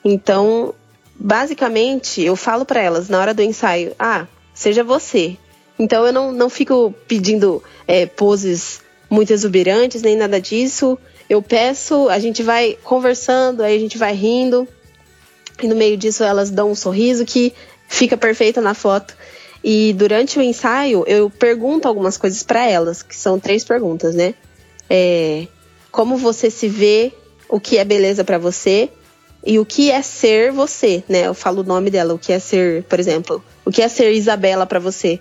Então, 0.04 0.74
basicamente, 1.14 2.22
eu 2.22 2.34
falo 2.34 2.64
para 2.64 2.80
elas 2.80 3.08
na 3.08 3.20
hora 3.20 3.32
do 3.32 3.42
ensaio: 3.42 3.94
ah, 3.98 4.26
seja 4.52 4.82
você. 4.82 5.36
Então 5.78 6.04
eu 6.06 6.12
não, 6.12 6.32
não 6.32 6.50
fico 6.50 6.94
pedindo 7.08 7.62
é, 7.86 8.06
poses 8.06 8.80
muito 9.12 9.30
exuberantes, 9.30 10.00
nem 10.00 10.16
nada 10.16 10.40
disso. 10.40 10.98
Eu 11.28 11.42
peço, 11.42 12.08
a 12.08 12.18
gente 12.18 12.42
vai 12.42 12.78
conversando, 12.82 13.62
aí 13.62 13.76
a 13.76 13.78
gente 13.78 13.98
vai 13.98 14.14
rindo. 14.14 14.66
E 15.62 15.68
no 15.68 15.76
meio 15.76 15.98
disso 15.98 16.24
elas 16.24 16.50
dão 16.50 16.70
um 16.70 16.74
sorriso 16.74 17.26
que 17.26 17.52
fica 17.86 18.16
perfeito 18.16 18.62
na 18.62 18.72
foto. 18.72 19.14
E 19.62 19.92
durante 19.92 20.38
o 20.38 20.42
ensaio, 20.42 21.04
eu 21.06 21.28
pergunto 21.28 21.86
algumas 21.86 22.16
coisas 22.16 22.42
para 22.42 22.66
elas, 22.66 23.02
que 23.02 23.14
são 23.14 23.38
três 23.38 23.62
perguntas, 23.62 24.14
né? 24.14 24.34
É, 24.88 25.46
como 25.90 26.16
você 26.16 26.50
se 26.50 26.66
vê, 26.66 27.12
o 27.50 27.60
que 27.60 27.76
é 27.76 27.84
beleza 27.84 28.24
para 28.24 28.38
você 28.38 28.88
e 29.44 29.58
o 29.58 29.66
que 29.66 29.90
é 29.90 30.00
ser 30.00 30.52
você, 30.52 31.04
né? 31.06 31.26
Eu 31.26 31.34
falo 31.34 31.60
o 31.60 31.64
nome 31.64 31.90
dela, 31.90 32.14
o 32.14 32.18
que 32.18 32.32
é 32.32 32.38
ser, 32.38 32.82
por 32.84 32.98
exemplo, 32.98 33.44
o 33.62 33.70
que 33.70 33.82
é 33.82 33.88
ser 33.88 34.10
Isabela 34.12 34.64
para 34.64 34.78
você. 34.78 35.20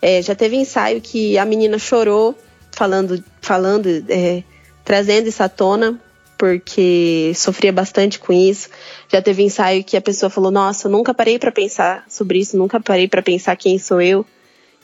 É, 0.00 0.22
já 0.22 0.34
teve 0.34 0.56
ensaio 0.56 1.02
que 1.02 1.36
a 1.36 1.44
menina 1.44 1.78
chorou 1.78 2.34
falando, 2.76 3.24
falando, 3.40 3.88
é, 4.08 4.44
trazendo 4.84 5.28
isso 5.28 5.42
à 5.42 5.48
tona 5.48 6.00
porque 6.38 7.32
sofria 7.34 7.72
bastante 7.72 8.18
com 8.18 8.32
isso. 8.32 8.68
Já 9.10 9.22
teve 9.22 9.42
ensaio 9.42 9.82
que 9.82 9.96
a 9.96 10.00
pessoa 10.00 10.28
falou: 10.28 10.50
"Nossa, 10.50 10.88
nunca 10.88 11.14
parei 11.14 11.38
para 11.38 11.50
pensar 11.50 12.04
sobre 12.08 12.38
isso, 12.38 12.56
nunca 12.56 12.78
parei 12.78 13.08
para 13.08 13.22
pensar 13.22 13.56
quem 13.56 13.78
sou 13.78 14.00
eu". 14.00 14.24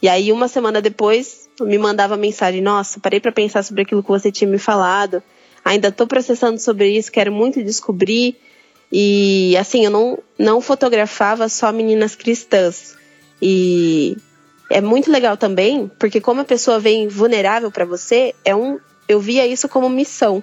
E 0.00 0.08
aí 0.08 0.32
uma 0.32 0.49
semana 0.49 0.80
depois 0.80 1.49
me 1.61 1.76
mandava 1.78 2.16
mensagem: 2.16 2.62
"Nossa, 2.62 2.99
parei 2.99 3.20
para 3.20 3.30
pensar 3.30 3.62
sobre 3.62 3.82
aquilo 3.82 4.02
que 4.02 4.08
você 4.08 4.32
tinha 4.32 4.50
me 4.50 4.58
falado. 4.58 5.22
Ainda 5.64 5.88
estou 5.88 6.06
processando 6.06 6.58
sobre 6.58 6.88
isso, 6.90 7.12
quero 7.12 7.30
muito 7.30 7.62
descobrir". 7.62 8.37
E 8.90 9.54
assim, 9.58 9.84
eu 9.84 9.90
não 9.90 10.18
não 10.38 10.61
fotografava 10.61 11.49
só 11.49 11.70
meninas 11.70 12.14
cristãs. 12.14 12.96
E 13.40 14.16
é 14.72 14.80
muito 14.80 15.10
legal 15.10 15.36
também, 15.36 15.90
porque 15.98 16.20
como 16.20 16.40
a 16.40 16.44
pessoa 16.44 16.80
vem 16.80 17.08
vulnerável 17.08 17.70
para 17.70 17.84
você, 17.84 18.34
é 18.44 18.54
um 18.54 18.78
eu 19.08 19.20
via 19.20 19.46
isso 19.46 19.68
como 19.68 19.88
missão 19.88 20.42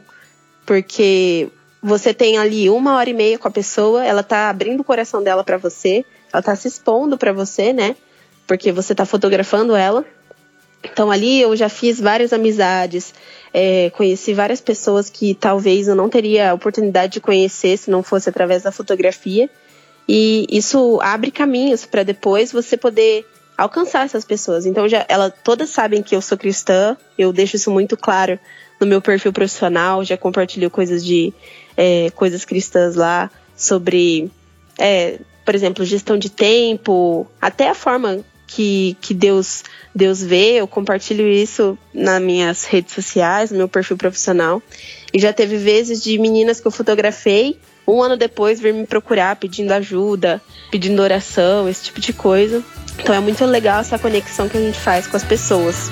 porque 0.69 1.49
você 1.81 2.13
tem 2.13 2.37
ali 2.37 2.69
uma 2.69 2.95
hora 2.95 3.09
e 3.09 3.13
meia 3.13 3.39
com 3.39 3.47
a 3.47 3.51
pessoa, 3.51 4.05
ela 4.05 4.21
tá 4.21 4.51
abrindo 4.51 4.81
o 4.81 4.83
coração 4.83 5.23
dela 5.23 5.43
para 5.43 5.57
você, 5.57 6.05
ela 6.31 6.43
tá 6.43 6.55
se 6.55 6.67
expondo 6.67 7.17
para 7.17 7.33
você, 7.33 7.73
né? 7.73 7.95
Porque 8.45 8.71
você 8.71 8.93
tá 8.93 9.03
fotografando 9.03 9.75
ela. 9.75 10.05
Então 10.83 11.09
ali 11.09 11.41
eu 11.41 11.55
já 11.55 11.69
fiz 11.69 11.99
várias 11.99 12.31
amizades, 12.31 13.15
é, 13.51 13.89
conheci 13.97 14.31
várias 14.31 14.61
pessoas 14.61 15.09
que 15.09 15.33
talvez 15.33 15.87
eu 15.87 15.95
não 15.95 16.07
teria 16.07 16.51
a 16.51 16.53
oportunidade 16.53 17.13
de 17.13 17.19
conhecer 17.19 17.75
se 17.75 17.89
não 17.89 18.03
fosse 18.03 18.29
através 18.29 18.61
da 18.61 18.71
fotografia. 18.71 19.49
E 20.07 20.45
isso 20.51 20.99
abre 21.01 21.31
caminhos 21.31 21.83
para 21.83 22.03
depois 22.03 22.51
você 22.51 22.77
poder 22.77 23.25
alcançar 23.59 24.05
essas 24.05 24.23
pessoas. 24.23 24.65
Então 24.65 24.87
já 24.87 25.05
ela 25.09 25.29
todas 25.29 25.69
sabem 25.69 26.01
que 26.01 26.15
eu 26.15 26.21
sou 26.21 26.37
cristã, 26.37 26.95
eu 27.17 27.33
deixo 27.33 27.57
isso 27.57 27.69
muito 27.69 27.97
claro 27.97 28.39
no 28.79 28.87
meu 28.87 29.01
perfil 29.01 29.33
profissional, 29.33 30.03
já 30.05 30.15
compartilho 30.15 30.69
coisas 30.69 31.03
de 31.03 31.33
é, 31.75 32.09
coisas 32.11 32.45
cristãs 32.45 32.95
lá 32.95 33.29
sobre, 33.55 34.31
é, 34.77 35.19
por 35.45 35.53
exemplo, 35.53 35.83
gestão 35.83 36.17
de 36.17 36.29
tempo, 36.29 37.27
até 37.41 37.69
a 37.69 37.75
forma 37.75 38.23
que, 38.47 38.95
que 39.01 39.13
Deus 39.13 39.63
Deus 39.93 40.23
vê, 40.23 40.53
eu 40.53 40.67
compartilho 40.67 41.27
isso 41.27 41.77
nas 41.93 42.21
minhas 42.21 42.63
redes 42.63 42.93
sociais, 42.93 43.51
no 43.51 43.57
meu 43.57 43.67
perfil 43.67 43.97
profissional. 43.97 44.63
E 45.13 45.19
já 45.19 45.33
teve 45.33 45.57
vezes 45.57 46.01
de 46.01 46.17
meninas 46.17 46.61
que 46.61 46.67
eu 46.67 46.71
fotografei, 46.71 47.59
um 47.85 48.01
ano 48.01 48.15
depois 48.15 48.59
vir 48.59 48.73
me 48.73 48.85
procurar 48.85 49.35
pedindo 49.35 49.71
ajuda, 49.73 50.41
pedindo 50.71 51.01
oração, 51.01 51.67
esse 51.67 51.85
tipo 51.85 51.99
de 51.99 52.13
coisa. 52.13 52.63
Então 52.99 53.15
é 53.15 53.19
muito 53.19 53.43
legal 53.45 53.79
essa 53.79 53.97
conexão 53.97 54.47
que 54.47 54.57
a 54.57 54.61
gente 54.61 54.79
faz 54.79 55.07
com 55.07 55.17
as 55.17 55.23
pessoas. 55.23 55.89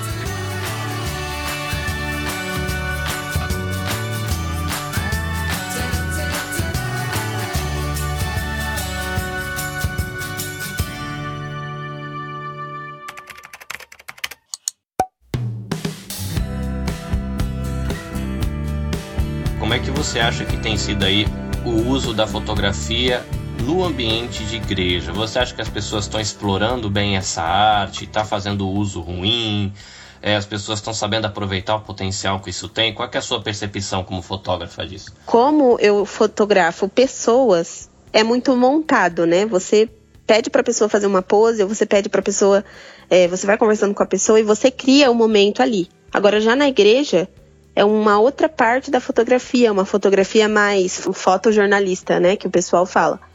você 20.08 20.20
acha 20.20 20.44
que 20.44 20.56
tem 20.56 20.76
sido 20.76 21.04
aí 21.04 21.26
o 21.64 21.90
uso 21.90 22.14
da 22.14 22.26
fotografia 22.26 23.22
no 23.68 23.84
ambiente 23.84 24.44
de 24.44 24.56
igreja? 24.56 25.12
Você 25.12 25.38
acha 25.38 25.54
que 25.54 25.60
as 25.60 25.68
pessoas 25.68 26.06
estão 26.06 26.18
explorando 26.18 26.88
bem 26.88 27.18
essa 27.18 27.42
arte, 27.42 28.04
está 28.04 28.24
fazendo 28.24 28.66
uso 28.66 29.02
ruim? 29.02 29.74
É, 30.22 30.36
as 30.36 30.46
pessoas 30.46 30.78
estão 30.78 30.94
sabendo 30.94 31.26
aproveitar 31.26 31.76
o 31.76 31.80
potencial 31.82 32.40
que 32.40 32.48
isso 32.48 32.66
tem? 32.66 32.94
Qual 32.94 33.06
é 33.12 33.18
a 33.18 33.20
sua 33.20 33.42
percepção 33.42 34.02
como 34.02 34.22
fotógrafa 34.22 34.86
disso? 34.86 35.12
Como 35.26 35.76
eu 35.80 36.06
fotografo 36.06 36.88
pessoas, 36.88 37.90
é 38.10 38.24
muito 38.24 38.56
montado, 38.56 39.26
né? 39.26 39.44
Você 39.44 39.86
pede 40.26 40.48
para 40.48 40.62
a 40.62 40.64
pessoa 40.64 40.88
fazer 40.88 41.06
uma 41.06 41.20
pose, 41.20 41.62
ou 41.62 41.68
você 41.68 41.84
pede 41.84 42.08
para 42.08 42.20
a 42.20 42.24
pessoa, 42.24 42.64
é, 43.10 43.28
você 43.28 43.46
vai 43.46 43.58
conversando 43.58 43.94
com 43.94 44.02
a 44.02 44.06
pessoa 44.06 44.40
e 44.40 44.42
você 44.42 44.70
cria 44.70 45.10
o 45.10 45.12
um 45.12 45.16
momento 45.16 45.60
ali. 45.60 45.90
Agora 46.10 46.40
já 46.40 46.56
na 46.56 46.66
igreja 46.66 47.28
é 47.76 47.84
uma 47.84 48.18
outra 48.18 48.48
parte 48.48 48.90
da 48.90 48.98
fotografia, 48.98 49.70
uma 49.70 49.84
fotografia 49.84 50.48
mais 50.48 51.06
fotojornalista, 51.12 52.18
né, 52.18 52.34
que 52.34 52.46
o 52.46 52.50
pessoal 52.50 52.86
fala. 52.86 53.27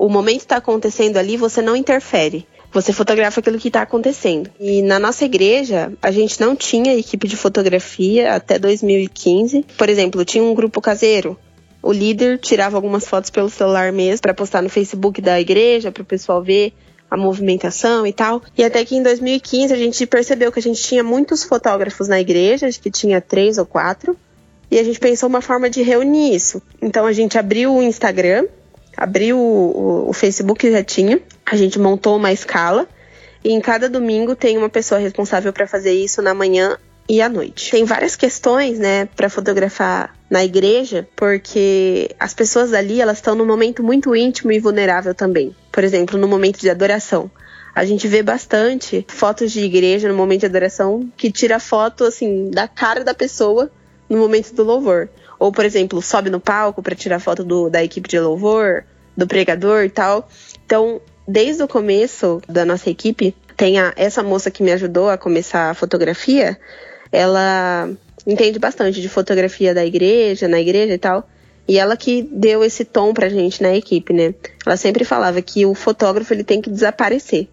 O 0.00 0.08
momento 0.08 0.40
está 0.40 0.56
acontecendo 0.56 1.18
ali, 1.18 1.36
você 1.36 1.60
não 1.60 1.76
interfere. 1.76 2.46
Você 2.72 2.90
fotografa 2.90 3.40
aquilo 3.40 3.58
que 3.58 3.68
está 3.68 3.82
acontecendo. 3.82 4.48
E 4.58 4.80
na 4.80 4.98
nossa 4.98 5.26
igreja, 5.26 5.92
a 6.00 6.10
gente 6.10 6.40
não 6.40 6.56
tinha 6.56 6.96
equipe 6.96 7.28
de 7.28 7.36
fotografia 7.36 8.32
até 8.32 8.58
2015. 8.58 9.66
Por 9.76 9.90
exemplo, 9.90 10.24
tinha 10.24 10.42
um 10.42 10.54
grupo 10.54 10.80
caseiro. 10.80 11.38
O 11.82 11.92
líder 11.92 12.38
tirava 12.38 12.78
algumas 12.78 13.06
fotos 13.06 13.28
pelo 13.28 13.50
celular 13.50 13.92
mesmo 13.92 14.22
para 14.22 14.32
postar 14.32 14.62
no 14.62 14.70
Facebook 14.70 15.20
da 15.20 15.38
igreja, 15.38 15.92
para 15.92 16.02
o 16.02 16.06
pessoal 16.06 16.42
ver 16.42 16.72
a 17.10 17.14
movimentação 17.14 18.06
e 18.06 18.12
tal. 18.14 18.40
E 18.56 18.64
até 18.64 18.82
que 18.86 18.96
em 18.96 19.02
2015 19.02 19.74
a 19.74 19.76
gente 19.76 20.06
percebeu 20.06 20.50
que 20.50 20.60
a 20.60 20.62
gente 20.62 20.82
tinha 20.82 21.04
muitos 21.04 21.44
fotógrafos 21.44 22.08
na 22.08 22.18
igreja, 22.18 22.66
acho 22.66 22.80
que 22.80 22.90
tinha 22.90 23.20
três 23.20 23.58
ou 23.58 23.66
quatro. 23.66 24.16
E 24.70 24.78
a 24.78 24.82
gente 24.82 24.98
pensou 24.98 25.28
uma 25.28 25.42
forma 25.42 25.68
de 25.68 25.82
reunir 25.82 26.34
isso. 26.34 26.62
Então 26.80 27.04
a 27.04 27.12
gente 27.12 27.36
abriu 27.36 27.74
o 27.74 27.82
Instagram, 27.82 28.46
abriu 29.00 29.38
o, 29.38 29.40
o, 29.40 30.10
o 30.10 30.12
Facebook 30.12 30.70
já 30.70 30.84
tinha, 30.84 31.18
a 31.46 31.56
gente 31.56 31.78
montou 31.78 32.16
uma 32.16 32.30
escala 32.30 32.86
e 33.42 33.50
em 33.50 33.60
cada 33.60 33.88
domingo 33.88 34.36
tem 34.36 34.58
uma 34.58 34.68
pessoa 34.68 35.00
responsável 35.00 35.52
para 35.52 35.66
fazer 35.66 35.92
isso 35.92 36.20
na 36.20 36.34
manhã 36.34 36.76
e 37.08 37.22
à 37.22 37.28
noite. 37.28 37.70
Tem 37.70 37.84
várias 37.84 38.14
questões, 38.14 38.78
né, 38.78 39.06
para 39.16 39.30
fotografar 39.30 40.14
na 40.28 40.44
igreja, 40.44 41.08
porque 41.16 42.14
as 42.20 42.34
pessoas 42.34 42.74
ali, 42.74 43.00
elas 43.00 43.18
estão 43.18 43.34
num 43.34 43.46
momento 43.46 43.82
muito 43.82 44.14
íntimo 44.14 44.52
e 44.52 44.60
vulnerável 44.60 45.14
também. 45.14 45.56
Por 45.72 45.82
exemplo, 45.82 46.18
no 46.18 46.28
momento 46.28 46.60
de 46.60 46.70
adoração. 46.70 47.30
A 47.74 47.84
gente 47.84 48.06
vê 48.06 48.22
bastante 48.22 49.06
fotos 49.08 49.50
de 49.52 49.60
igreja 49.60 50.08
no 50.08 50.14
momento 50.14 50.40
de 50.40 50.46
adoração 50.46 51.08
que 51.16 51.32
tira 51.32 51.58
foto 51.58 52.04
assim 52.04 52.50
da 52.50 52.68
cara 52.68 53.02
da 53.02 53.14
pessoa 53.14 53.70
no 54.08 54.18
momento 54.18 54.52
do 54.52 54.64
louvor. 54.64 55.08
Ou, 55.40 55.50
por 55.50 55.64
exemplo, 55.64 56.02
sobe 56.02 56.28
no 56.28 56.38
palco 56.38 56.82
para 56.82 56.94
tirar 56.94 57.18
foto 57.18 57.42
do, 57.42 57.70
da 57.70 57.82
equipe 57.82 58.06
de 58.06 58.20
louvor, 58.20 58.84
do 59.16 59.26
pregador 59.26 59.84
e 59.84 59.88
tal. 59.88 60.28
Então, 60.66 61.00
desde 61.26 61.62
o 61.62 61.66
começo 61.66 62.42
da 62.46 62.62
nossa 62.66 62.90
equipe, 62.90 63.34
tem 63.56 63.80
a, 63.80 63.94
essa 63.96 64.22
moça 64.22 64.50
que 64.50 64.62
me 64.62 64.70
ajudou 64.70 65.08
a 65.08 65.16
começar 65.16 65.70
a 65.70 65.74
fotografia, 65.74 66.58
ela 67.10 67.88
entende 68.26 68.58
bastante 68.58 69.00
de 69.00 69.08
fotografia 69.08 69.74
da 69.74 69.84
igreja, 69.84 70.46
na 70.46 70.60
igreja 70.60 70.92
e 70.92 70.98
tal. 70.98 71.26
E 71.66 71.78
ela 71.78 71.96
que 71.96 72.22
deu 72.22 72.62
esse 72.62 72.84
tom 72.84 73.14
pra 73.14 73.30
gente 73.30 73.62
na 73.62 73.74
equipe, 73.74 74.12
né? 74.12 74.34
Ela 74.66 74.76
sempre 74.76 75.04
falava 75.04 75.40
que 75.40 75.64
o 75.64 75.74
fotógrafo 75.74 76.34
ele 76.34 76.44
tem 76.44 76.60
que 76.60 76.68
desaparecer. 76.68 77.48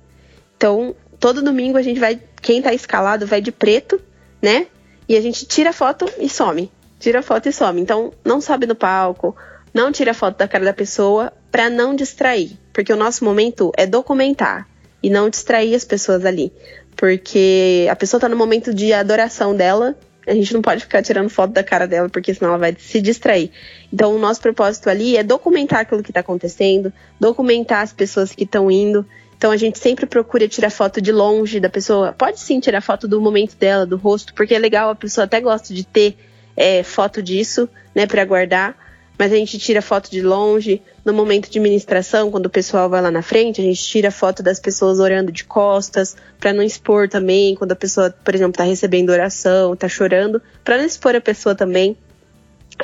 Então, 0.58 0.94
todo 1.20 1.42
domingo 1.42 1.78
a 1.78 1.82
gente 1.82 2.02
vai, 2.02 2.20
quem 2.42 2.62
tá 2.62 2.74
escalado 2.74 3.26
vai 3.26 3.40
de 3.40 3.52
preto, 3.52 3.98
né? 4.42 4.68
E 5.08 5.16
a 5.16 5.22
gente 5.22 5.46
tira 5.46 5.72
foto 5.72 6.06
e 6.20 6.28
some. 6.28 6.70
Tira 7.00 7.22
foto 7.22 7.50
e 7.50 7.52
some. 7.52 7.80
Então, 7.80 8.12
não 8.26 8.42
sobe 8.42 8.66
no 8.66 8.76
palco, 8.76 9.36
não 9.74 9.92
tira 9.92 10.14
foto 10.14 10.38
da 10.38 10.48
cara 10.48 10.66
da 10.66 10.74
pessoa 10.74 11.32
para 11.52 11.70
não 11.70 11.96
distrair, 11.96 12.58
porque 12.74 12.92
o 12.92 12.98
nosso 12.98 13.24
momento 13.24 13.72
é 13.78 13.86
documentar 13.86 14.68
e 15.02 15.10
não 15.10 15.30
distrair 15.30 15.76
as 15.76 15.86
pessoas 15.86 16.26
ali, 16.26 16.52
porque 16.96 17.88
a 17.90 17.96
pessoa 17.96 18.20
tá 18.20 18.28
no 18.28 18.36
momento 18.36 18.74
de 18.74 18.92
adoração 18.92 19.56
dela 19.56 19.96
a 20.28 20.34
gente 20.34 20.54
não 20.54 20.62
pode 20.62 20.82
ficar 20.82 21.02
tirando 21.02 21.30
foto 21.30 21.54
da 21.54 21.64
cara 21.64 21.88
dela, 21.88 22.10
porque 22.10 22.34
senão 22.34 22.50
ela 22.50 22.58
vai 22.58 22.76
se 22.78 23.00
distrair. 23.00 23.50
Então, 23.92 24.14
o 24.14 24.20
nosso 24.20 24.42
propósito 24.42 24.90
ali 24.90 25.16
é 25.16 25.24
documentar 25.24 25.80
aquilo 25.80 26.04
que 26.04 26.12
está 26.12 26.20
acontecendo, 26.20 26.92
documentar 27.18 27.82
as 27.82 27.94
pessoas 27.94 28.34
que 28.34 28.44
estão 28.44 28.70
indo. 28.70 29.06
Então, 29.38 29.52
a 29.52 29.58
gente 29.58 29.80
sempre 29.80 30.06
procura 30.06 30.46
tirar 30.46 30.70
foto 30.70 31.00
de 31.00 31.14
longe 31.14 31.62
da 31.62 31.70
pessoa. 31.70 32.12
Pode 32.12 32.42
sim 32.42 32.60
tirar 32.60 32.82
foto 32.82 33.08
do 33.08 33.22
momento 33.22 33.56
dela, 33.56 33.86
do 33.86 33.96
rosto, 33.96 34.34
porque 34.34 34.54
é 34.54 34.60
legal, 34.60 34.90
a 34.90 34.96
pessoa 34.96 35.24
até 35.24 35.40
gosta 35.40 35.74
de 35.74 35.86
ter 35.86 36.18
é, 36.58 36.84
foto 36.84 37.22
disso, 37.24 37.70
né, 37.96 38.06
para 38.06 38.26
guardar 38.26 38.76
mas 39.18 39.34
a 39.34 39.36
gente 39.36 39.58
tira 39.58 39.82
foto 39.82 40.12
de 40.12 40.22
longe. 40.22 40.82
No 41.04 41.12
momento 41.12 41.50
de 41.50 41.60
ministração, 41.60 42.30
quando 42.30 42.46
o 42.46 42.50
pessoal 42.50 42.90
vai 42.90 43.02
lá 43.02 43.10
na 43.10 43.22
frente, 43.22 43.60
a 43.60 43.64
gente 43.64 43.82
tira 43.82 44.12
foto 44.12 44.44
das 44.44 44.60
pessoas 44.60 45.00
orando 45.00 45.32
de 45.32 45.44
costas, 45.44 46.16
para 46.40 46.54
não 46.54 46.62
expor 46.62 47.10
também, 47.10 47.56
quando 47.56 47.72
a 47.72 47.76
pessoa, 47.76 48.14
por 48.24 48.36
exemplo, 48.36 48.52
está 48.52 48.64
recebendo 48.64 49.10
oração, 49.10 49.74
está 49.74 49.88
chorando, 49.88 50.42
para 50.64 50.78
não 50.78 50.86
expor 50.86 51.16
a 51.16 51.22
pessoa 51.22 51.56
também. 51.56 51.98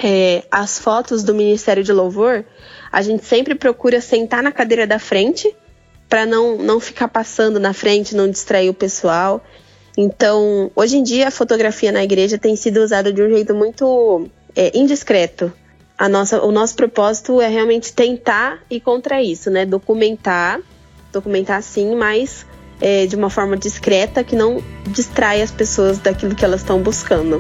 É, 0.03 0.43
as 0.49 0.79
fotos 0.79 1.21
do 1.21 1.36
Ministério 1.36 1.83
de 1.83 1.93
Louvor, 1.93 2.43
a 2.91 3.01
gente 3.03 3.23
sempre 3.25 3.53
procura 3.53 4.01
sentar 4.01 4.41
na 4.41 4.51
cadeira 4.51 4.88
da 4.88 4.97
frente, 4.97 5.53
para 6.09 6.25
não, 6.25 6.57
não 6.57 6.79
ficar 6.79 7.07
passando 7.07 7.59
na 7.59 7.73
frente, 7.73 8.15
não 8.15 8.29
distrair 8.29 8.69
o 8.69 8.73
pessoal. 8.73 9.43
Então, 9.97 10.71
hoje 10.75 10.97
em 10.97 11.03
dia, 11.03 11.27
a 11.27 11.32
fotografia 11.32 11.91
na 11.91 12.03
igreja 12.03 12.38
tem 12.38 12.56
sido 12.56 12.77
usada 12.82 13.13
de 13.13 13.21
um 13.21 13.29
jeito 13.29 13.53
muito 13.53 14.27
é, 14.56 14.75
indiscreto 14.77 15.51
a 15.97 16.10
nossa, 16.10 16.43
o 16.43 16.51
nosso 16.51 16.75
propósito 16.75 17.39
é 17.39 17.47
realmente 17.47 17.93
tentar 17.93 18.60
ir 18.69 18.82
contra 18.82 19.21
isso, 19.21 19.49
né? 19.49 19.65
Documentar, 19.65 20.60
documentar 21.12 21.62
sim, 21.62 21.95
mas 21.95 22.45
é, 22.82 23.06
de 23.06 23.15
uma 23.15 23.29
forma 23.29 23.56
discreta 23.56 24.23
que 24.23 24.36
não 24.36 24.62
distrai 24.88 25.41
as 25.41 25.51
pessoas 25.51 25.99
daquilo 25.99 26.36
que 26.36 26.43
elas 26.43 26.62
estão 26.62 26.82
buscando. 26.82 27.39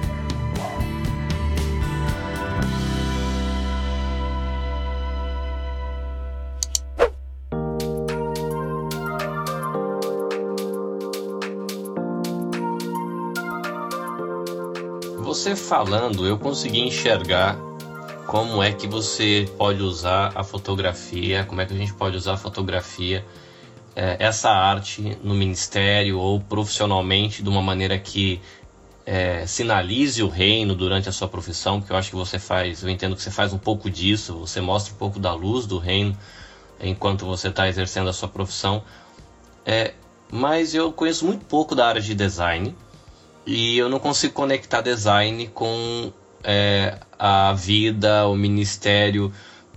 Falando, 15.73 16.27
eu 16.27 16.37
consegui 16.37 16.81
enxergar 16.81 17.57
como 18.27 18.61
é 18.61 18.71
que 18.71 18.85
você 18.85 19.49
pode 19.57 19.81
usar 19.81 20.31
a 20.35 20.43
fotografia, 20.43 21.45
como 21.45 21.61
é 21.61 21.65
que 21.65 21.73
a 21.73 21.75
gente 21.75 21.91
pode 21.95 22.15
usar 22.15 22.33
a 22.33 22.37
fotografia, 22.37 23.25
é, 23.95 24.17
essa 24.19 24.51
arte 24.51 25.17
no 25.23 25.33
ministério 25.33 26.19
ou 26.19 26.39
profissionalmente 26.39 27.41
de 27.41 27.49
uma 27.49 27.59
maneira 27.59 27.97
que 27.97 28.39
é, 29.03 29.47
sinalize 29.47 30.21
o 30.21 30.29
reino 30.29 30.75
durante 30.75 31.09
a 31.09 31.11
sua 31.11 31.27
profissão, 31.27 31.79
porque 31.79 31.91
eu 31.91 31.97
acho 31.97 32.11
que 32.11 32.15
você 32.15 32.37
faz, 32.37 32.83
eu 32.83 32.89
entendo 32.89 33.15
que 33.15 33.23
você 33.23 33.31
faz 33.31 33.51
um 33.51 33.57
pouco 33.57 33.89
disso, 33.89 34.37
você 34.37 34.61
mostra 34.61 34.93
um 34.93 34.97
pouco 34.97 35.17
da 35.17 35.33
luz 35.33 35.65
do 35.65 35.79
reino 35.79 36.15
enquanto 36.79 37.25
você 37.25 37.47
está 37.47 37.67
exercendo 37.67 38.11
a 38.11 38.13
sua 38.13 38.29
profissão. 38.29 38.83
É, 39.65 39.95
mas 40.31 40.75
eu 40.75 40.93
conheço 40.93 41.25
muito 41.25 41.43
pouco 41.45 41.73
da 41.73 41.87
área 41.87 41.99
de 41.99 42.13
design 42.13 42.75
e 43.45 43.77
eu 43.77 43.89
não 43.89 43.99
consigo 43.99 44.33
conectar 44.33 44.81
design 44.81 45.47
com 45.47 46.11
é, 46.43 46.97
a 47.17 47.53
vida, 47.53 48.27
o 48.27 48.35
ministério. 48.35 49.31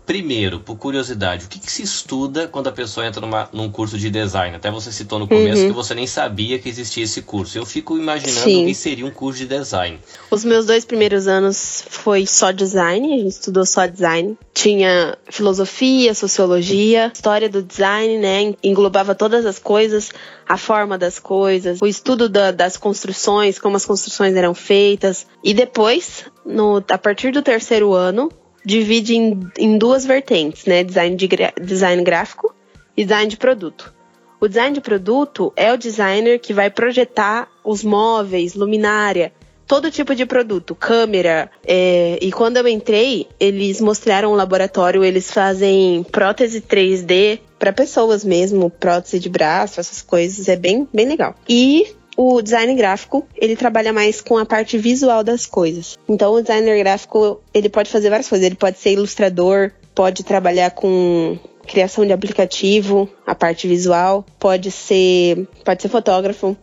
Primeiro, 0.07 0.61
por 0.61 0.77
curiosidade, 0.77 1.47
o 1.47 1.49
que, 1.49 1.59
que, 1.59 1.71
se 1.71 1.83
estuda 1.83 2.47
quando 2.47 2.69
a 2.69 2.73
pessoa 2.73 3.05
entra 3.05 3.21
numa, 3.21 3.49
num 3.53 3.69
curso 3.69 3.99
de 3.99 4.09
design? 4.09 4.55
Até 4.55 4.71
você 4.71 4.93
citou 4.93 5.19
no 5.19 5.27
começo 5.27 5.63
uhum. 5.63 5.69
que 5.69 5.75
você 5.75 5.97
nem 5.97 6.07
sabia 6.07 6.61
que 6.61 6.69
existia 6.69 7.03
esse 7.03 7.23
curso. 7.23 7.59
Eu 7.59 7.67
fico 7.67 7.99
imaginando 7.99 8.39
Sim. 8.39 8.63
o 8.63 8.67
que 8.69 8.75
seria 8.75 9.05
um 9.05 9.11
curso 9.11 9.41
de 9.41 9.47
design. 9.47 9.99
Os 10.31 10.45
meus 10.45 10.65
dois 10.65 10.85
primeiros 10.85 11.27
anos 11.27 11.85
foi 11.91 12.25
só 12.25 12.53
design, 12.53 13.15
a 13.15 13.19
gente 13.19 13.31
estudou 13.31 13.67
só 13.67 13.85
design. 13.85 14.39
Tinha 14.55 15.19
filosofia, 15.29 16.15
sociologia, 16.15 17.11
história 17.13 17.49
do 17.49 17.61
design, 17.61 18.19
né? 18.19 18.55
Englobava 18.63 19.13
todas 19.13 19.45
as 19.45 19.59
coisas, 19.59 20.13
a 20.49 20.57
forma 20.57 20.97
das 20.97 21.19
coisas, 21.19 21.83
o 21.83 21.87
estudo 21.87 22.29
da, 22.29 22.53
das 22.53 22.77
construções, 22.77 23.59
como 23.59 23.75
as 23.75 23.85
construções 23.85 24.37
eram 24.37 24.55
feitas. 24.55 25.27
E 25.43 25.53
depois, 25.53 26.27
no, 26.45 26.77
a 26.89 26.97
partir 26.97 27.33
do 27.33 27.43
terceiro 27.43 27.93
ano, 27.93 28.31
divide 28.67 29.15
em, 29.15 29.49
em 29.57 29.79
duas 29.79 30.05
vertentes, 30.05 30.67
né? 30.67 30.83
Design, 30.83 31.15
de, 31.15 31.29
design 31.63 32.03
gráfico 32.03 32.53
e 32.97 33.05
design 33.05 33.31
de 33.31 33.37
produto. 33.37 33.95
O 34.41 34.49
design 34.49 34.75
de 34.75 34.81
produto 34.81 35.53
é 35.57 35.73
o 35.73 35.79
designer 35.79 36.41
que 36.41 36.53
vai 36.53 36.69
projetar 36.69 37.49
os 37.65 37.85
móveis, 37.85 38.55
luminária, 38.55 39.33
todo 39.69 39.91
tipo 39.91 40.15
de 40.17 40.27
produto, 40.27 40.75
câmera. 40.75 41.49
É, 41.65 42.19
e 42.21 42.33
quando 42.33 42.57
eu 42.57 42.67
entrei, 42.67 43.29
eles 43.39 43.81
mostraram 43.81 44.33
um 44.33 44.37
laboratório, 44.37 45.05
eles 45.05 45.31
fazem 45.31 46.05
prótese 46.11 46.61
3D 46.61 47.39
para 47.59 47.73
pessoas 47.73 48.25
mesmo, 48.25 48.69
prótese 48.69 49.21
de 49.21 49.29
braço, 49.29 49.79
essas 49.79 50.03
coisas, 50.03 50.49
é 50.49 50.57
bem, 50.57 50.87
bem 50.93 51.07
legal. 51.07 51.37
E 51.49 51.95
o 52.17 52.41
design 52.41 52.75
gráfico, 52.75 53.27
ele 53.37 53.55
trabalha 53.55 53.93
mais 53.93 54.21
com 54.21 54.39
a 54.39 54.47
parte 54.47 54.79
visual 54.79 55.23
das 55.23 55.45
coisas. 55.45 55.99
Então, 56.09 56.33
o 56.33 56.41
designer 56.41 56.79
gráfico, 56.79 57.41
ele 57.53 57.69
pode 57.69 57.91
fazer 57.91 58.09
várias 58.09 58.29
coisas. 58.29 58.47
Ele 58.47 58.57
pode 58.57 58.79
ser 58.79 58.93
ilustrador, 58.93 59.71
pode 59.95 60.25
trabalhar 60.25 60.71
com 60.71 61.39
criação 61.67 62.07
de 62.07 62.13
aplicativo, 62.13 63.09
a 63.27 63.35
parte 63.35 63.67
visual, 63.67 64.25
pode 64.39 64.71
ser, 64.71 65.47
pode 65.65 65.83
ser 65.83 65.89
fotógrafo, 65.89 66.57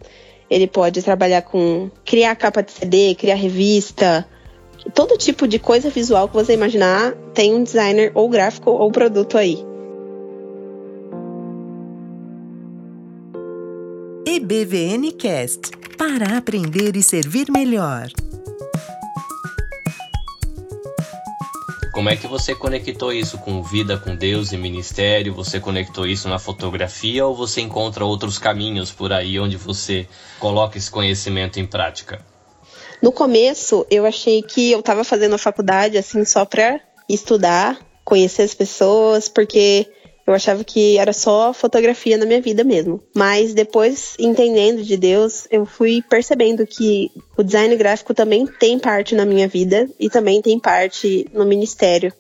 ele 0.50 0.66
pode 0.66 1.02
trabalhar 1.02 1.42
com 1.42 1.92
criar 2.06 2.36
capa 2.36 2.64
de 2.64 2.72
CD, 2.72 3.14
criar 3.14 3.36
revista, 3.36 4.26
todo 4.94 5.18
tipo 5.18 5.48
de 5.48 5.60
coisa 5.60 5.90
visual 5.90 6.28
que 6.28 6.34
você 6.34 6.54
imaginar, 6.54 7.14
tem 7.34 7.54
um 7.54 7.64
designer 7.64 8.12
ou 8.16 8.30
gráfico 8.30 8.72
ou 8.72 8.92
produto 8.92 9.38
aí. 9.38 9.73
EBVN 14.36 15.12
Cast 15.12 15.70
para 15.96 16.36
aprender 16.36 16.96
e 16.96 17.04
servir 17.04 17.52
melhor. 17.52 18.08
Como 21.94 22.10
é 22.10 22.16
que 22.16 22.26
você 22.26 22.56
conectou 22.56 23.14
isso 23.14 23.38
com 23.38 23.62
vida 23.62 23.96
com 23.96 24.16
Deus 24.16 24.52
e 24.52 24.58
ministério? 24.58 25.36
Você 25.36 25.60
conectou 25.60 26.08
isso 26.08 26.28
na 26.28 26.40
fotografia 26.40 27.24
ou 27.24 27.36
você 27.36 27.62
encontra 27.62 28.04
outros 28.04 28.40
caminhos 28.40 28.92
por 28.92 29.14
aí 29.14 29.40
onde 29.40 29.56
você 29.56 30.08
coloca 30.40 30.80
esse 30.80 30.90
conhecimento 30.90 31.60
em 31.60 31.68
prática? 31.68 32.26
No 33.04 33.12
começo, 33.12 33.86
eu 33.92 34.04
achei 34.04 34.42
que 34.42 34.72
eu 34.72 34.80
estava 34.80 35.04
fazendo 35.04 35.36
a 35.36 35.38
faculdade 35.38 35.96
assim 35.96 36.26
só 36.26 36.44
para 36.44 36.82
estudar, 37.08 37.80
conhecer 38.04 38.42
as 38.42 38.56
pessoas, 38.56 39.30
porque 39.30 39.88
eu 40.26 40.34
achava 40.34 40.64
que 40.64 40.98
era 40.98 41.12
só 41.12 41.54
fotografia 41.54 42.18
na 42.18 42.26
minha 42.26 42.42
vida 42.42 42.64
mesmo. 42.64 43.02
Mas 43.14 43.54
depois, 43.54 44.16
entendendo 44.18 44.82
de 44.82 44.96
Deus, 44.96 45.48
eu 45.52 45.66
fui 45.66 46.02
percebendo 46.02 46.66
que 46.66 47.12
o 47.38 47.44
design 47.44 47.76
gráfico 47.76 48.14
também 48.14 48.48
tem 48.48 48.80
parte 48.80 49.16
na 49.16 49.26
minha 49.26 49.48
vida 49.48 49.90
e 50.00 50.10
também 50.10 50.42
tem 50.42 50.58
parte 50.60 51.28
no 51.34 51.46
ministério, 51.46 52.14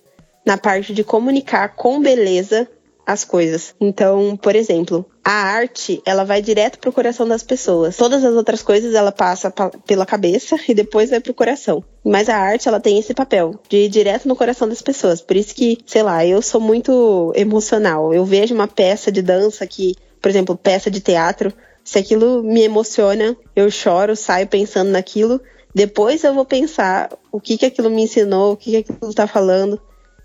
na 0.45 0.57
parte 0.57 0.93
de 0.93 1.03
comunicar 1.03 1.75
com 1.75 2.01
beleza 2.01 2.67
as 3.05 3.23
coisas. 3.23 3.75
Então, 3.79 4.37
por 4.37 4.55
exemplo, 4.55 5.05
a 5.23 5.31
arte, 5.31 6.01
ela 6.05 6.23
vai 6.23 6.41
direto 6.41 6.79
pro 6.79 6.91
coração 6.91 7.27
das 7.27 7.43
pessoas. 7.43 7.97
Todas 7.97 8.23
as 8.23 8.33
outras 8.33 8.61
coisas 8.61 8.93
ela 8.93 9.11
passa 9.11 9.51
pela 9.85 10.05
cabeça 10.05 10.57
e 10.67 10.73
depois 10.73 11.09
vai 11.09 11.19
pro 11.19 11.33
coração. 11.33 11.83
Mas 12.03 12.29
a 12.29 12.35
arte, 12.35 12.67
ela 12.67 12.79
tem 12.79 12.97
esse 12.97 13.13
papel 13.13 13.59
de 13.69 13.77
ir 13.77 13.89
direto 13.89 14.27
no 14.27 14.35
coração 14.35 14.67
das 14.67 14.81
pessoas. 14.81 15.21
Por 15.21 15.35
isso 15.35 15.53
que, 15.53 15.77
sei 15.85 16.03
lá, 16.03 16.25
eu 16.25 16.41
sou 16.41 16.59
muito 16.59 17.31
emocional. 17.35 18.13
Eu 18.13 18.25
vejo 18.25 18.53
uma 18.53 18.67
peça 18.67 19.11
de 19.11 19.21
dança 19.21 19.65
que, 19.67 19.95
por 20.21 20.29
exemplo, 20.29 20.57
peça 20.57 20.89
de 20.89 20.99
teatro, 20.99 21.53
se 21.83 21.99
aquilo 21.99 22.41
me 22.43 22.61
emociona, 22.61 23.35
eu 23.55 23.69
choro, 23.69 24.15
saio 24.15 24.47
pensando 24.47 24.89
naquilo. 24.89 25.41
Depois 25.75 26.23
eu 26.23 26.33
vou 26.33 26.45
pensar 26.45 27.09
o 27.31 27.41
que 27.41 27.57
que 27.57 27.65
aquilo 27.65 27.89
me 27.89 28.03
ensinou, 28.03 28.53
o 28.53 28.57
que 28.57 28.83
que 28.83 28.93
aquilo 28.93 29.13
tá 29.13 29.27
falando. 29.27 29.81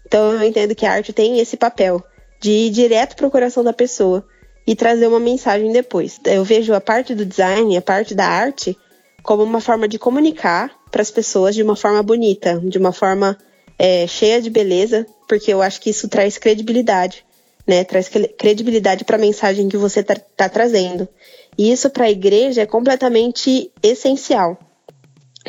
Então 0.06 0.32
eu 0.32 0.42
entendo 0.42 0.74
que 0.74 0.86
a 0.86 0.92
arte 0.92 1.12
tem 1.12 1.38
esse 1.40 1.56
papel 1.56 2.02
de 2.40 2.50
ir 2.50 2.70
direto 2.70 3.16
para 3.16 3.26
o 3.26 3.30
coração 3.30 3.64
da 3.64 3.72
pessoa 3.72 4.26
e 4.66 4.76
trazer 4.76 5.06
uma 5.06 5.18
mensagem 5.18 5.72
depois. 5.72 6.20
Eu 6.26 6.44
vejo 6.44 6.74
a 6.74 6.80
parte 6.80 7.14
do 7.14 7.24
design, 7.24 7.76
a 7.76 7.82
parte 7.82 8.14
da 8.14 8.26
arte, 8.26 8.76
como 9.22 9.42
uma 9.42 9.60
forma 9.60 9.88
de 9.88 9.98
comunicar 9.98 10.70
para 10.90 11.02
as 11.02 11.10
pessoas 11.10 11.54
de 11.54 11.62
uma 11.62 11.74
forma 11.74 12.02
bonita, 12.02 12.60
de 12.62 12.78
uma 12.78 12.92
forma 12.92 13.36
é, 13.78 14.06
cheia 14.06 14.40
de 14.40 14.50
beleza, 14.50 15.06
porque 15.26 15.52
eu 15.52 15.62
acho 15.62 15.80
que 15.80 15.90
isso 15.90 16.08
traz 16.08 16.36
credibilidade, 16.36 17.24
né? 17.66 17.84
Traz 17.84 18.08
credibilidade 18.08 19.04
para 19.04 19.16
a 19.16 19.20
mensagem 19.20 19.68
que 19.68 19.76
você 19.76 20.00
está 20.00 20.14
tá 20.14 20.48
trazendo. 20.48 21.08
E 21.56 21.72
isso 21.72 21.90
para 21.90 22.04
a 22.04 22.10
igreja 22.10 22.62
é 22.62 22.66
completamente 22.66 23.72
essencial, 23.82 24.58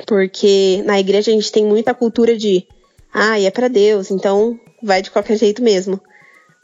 porque 0.08 0.82
na 0.86 0.99
igreja 0.99 1.30
a 1.30 1.34
gente 1.34 1.52
tem 1.52 1.65
muita 1.65 1.93
cultura 1.93 2.38
de, 2.38 2.65
ah, 3.13 3.39
é 3.39 3.52
para 3.52 3.67
Deus, 3.67 4.12
então 4.12 4.60
vai 4.82 5.02
de 5.02 5.12
qualquer 5.12 5.38
jeito 5.38 5.62
mesmo 5.62 5.99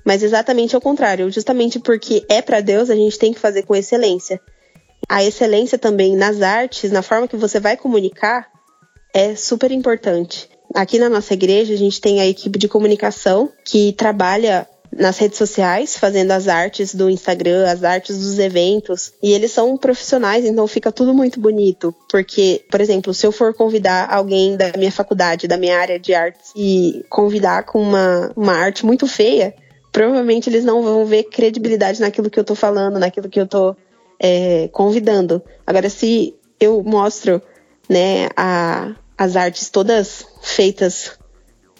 mas 0.05 0.21
exatamente 0.21 0.75
ao 0.75 0.81
contrário, 0.81 1.31
justamente 1.31 1.79
porque 1.79 2.23
é 2.29 2.41
para 2.41 2.61
Deus, 2.61 2.89
a 2.89 2.95
gente 2.95 3.17
tem 3.17 3.33
que 3.33 3.39
fazer 3.39 3.63
com 3.63 3.75
excelência. 3.75 4.39
A 5.09 5.23
excelência 5.23 5.77
também 5.77 6.15
nas 6.15 6.41
artes, 6.41 6.91
na 6.91 7.01
forma 7.01 7.27
que 7.27 7.35
você 7.35 7.59
vai 7.59 7.75
comunicar, 7.75 8.47
é 9.13 9.35
super 9.35 9.71
importante. 9.71 10.47
Aqui 10.73 10.99
na 10.99 11.09
nossa 11.09 11.33
igreja, 11.33 11.73
a 11.73 11.77
gente 11.77 11.99
tem 11.99 12.19
a 12.19 12.27
equipe 12.27 12.59
de 12.59 12.67
comunicação 12.67 13.51
que 13.63 13.93
trabalha 13.93 14.67
nas 14.91 15.17
redes 15.17 15.37
sociais, 15.37 15.97
fazendo 15.97 16.31
as 16.31 16.47
artes 16.47 16.95
do 16.95 17.09
Instagram, 17.09 17.69
as 17.69 17.83
artes 17.83 18.17
dos 18.17 18.39
eventos. 18.39 19.13
E 19.21 19.33
eles 19.33 19.51
são 19.51 19.77
profissionais, 19.77 20.45
então 20.45 20.65
fica 20.67 20.91
tudo 20.91 21.13
muito 21.13 21.39
bonito. 21.39 21.93
Porque, 22.09 22.63
por 22.71 22.79
exemplo, 22.79 23.13
se 23.13 23.25
eu 23.25 23.31
for 23.31 23.53
convidar 23.53 24.07
alguém 24.09 24.55
da 24.55 24.71
minha 24.77 24.91
faculdade, 24.91 25.47
da 25.47 25.57
minha 25.57 25.77
área 25.77 25.99
de 25.99 26.13
artes, 26.13 26.51
e 26.55 27.03
convidar 27.09 27.63
com 27.63 27.81
uma, 27.81 28.31
uma 28.35 28.53
arte 28.53 28.85
muito 28.85 29.05
feia, 29.05 29.53
provavelmente 29.95 30.49
eles 30.49 30.65
não 30.65 30.83
vão 30.83 31.05
ver 31.05 31.23
credibilidade 31.23 32.01
naquilo 32.01 32.29
que 32.29 32.37
eu 32.37 32.43
tô 32.43 32.53
falando, 32.53 32.99
naquilo 32.99 33.29
que 33.29 33.39
eu 33.39 33.47
tô 33.47 33.73
é, 34.19 34.67
convidando. 34.73 35.41
Agora, 35.65 35.89
se 35.89 36.35
eu 36.59 36.83
mostro 36.83 37.41
né, 37.87 38.27
a, 38.35 38.93
as 39.17 39.37
artes 39.37 39.69
todas 39.69 40.25
feitas 40.41 41.11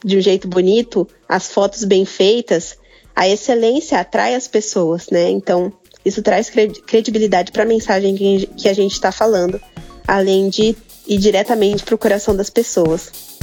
de 0.01 0.17
um 0.17 0.21
jeito 0.21 0.47
bonito, 0.47 1.06
as 1.28 1.51
fotos 1.51 1.84
bem 1.84 2.06
feitas, 2.06 2.78
a 3.13 3.28
excelência 3.28 3.99
atrai 3.99 4.34
as 4.34 4.47
pessoas, 4.47 5.10
né? 5.12 5.30
Então, 5.30 5.73
isso 6.06 6.21
traz 6.21 6.49
credibilidade 6.49 7.51
para 7.51 7.63
a 7.63 7.67
mensagem 7.67 8.15
que 8.56 8.69
a 8.69 8.73
gente 8.73 8.93
está 8.93 9.12
falando, 9.12 9.60
além 10.08 10.47
de 10.47 10.73
ir 11.06 11.17
diretamente 11.17 11.84
para 11.84 11.95
o 11.95 11.97
coração 11.97 12.34
das 12.34 12.49
pessoas. 12.49 13.34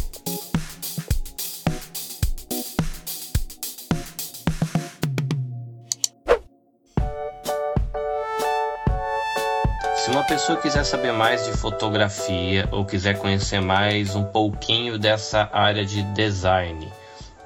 Pessoa 10.32 10.56
quiser 10.56 10.82
saber 10.82 11.12
mais 11.12 11.44
de 11.44 11.52
fotografia 11.52 12.66
ou 12.72 12.86
quiser 12.86 13.18
conhecer 13.18 13.60
mais 13.60 14.16
um 14.16 14.24
pouquinho 14.24 14.98
dessa 14.98 15.46
área 15.52 15.84
de 15.84 16.02
design, 16.14 16.90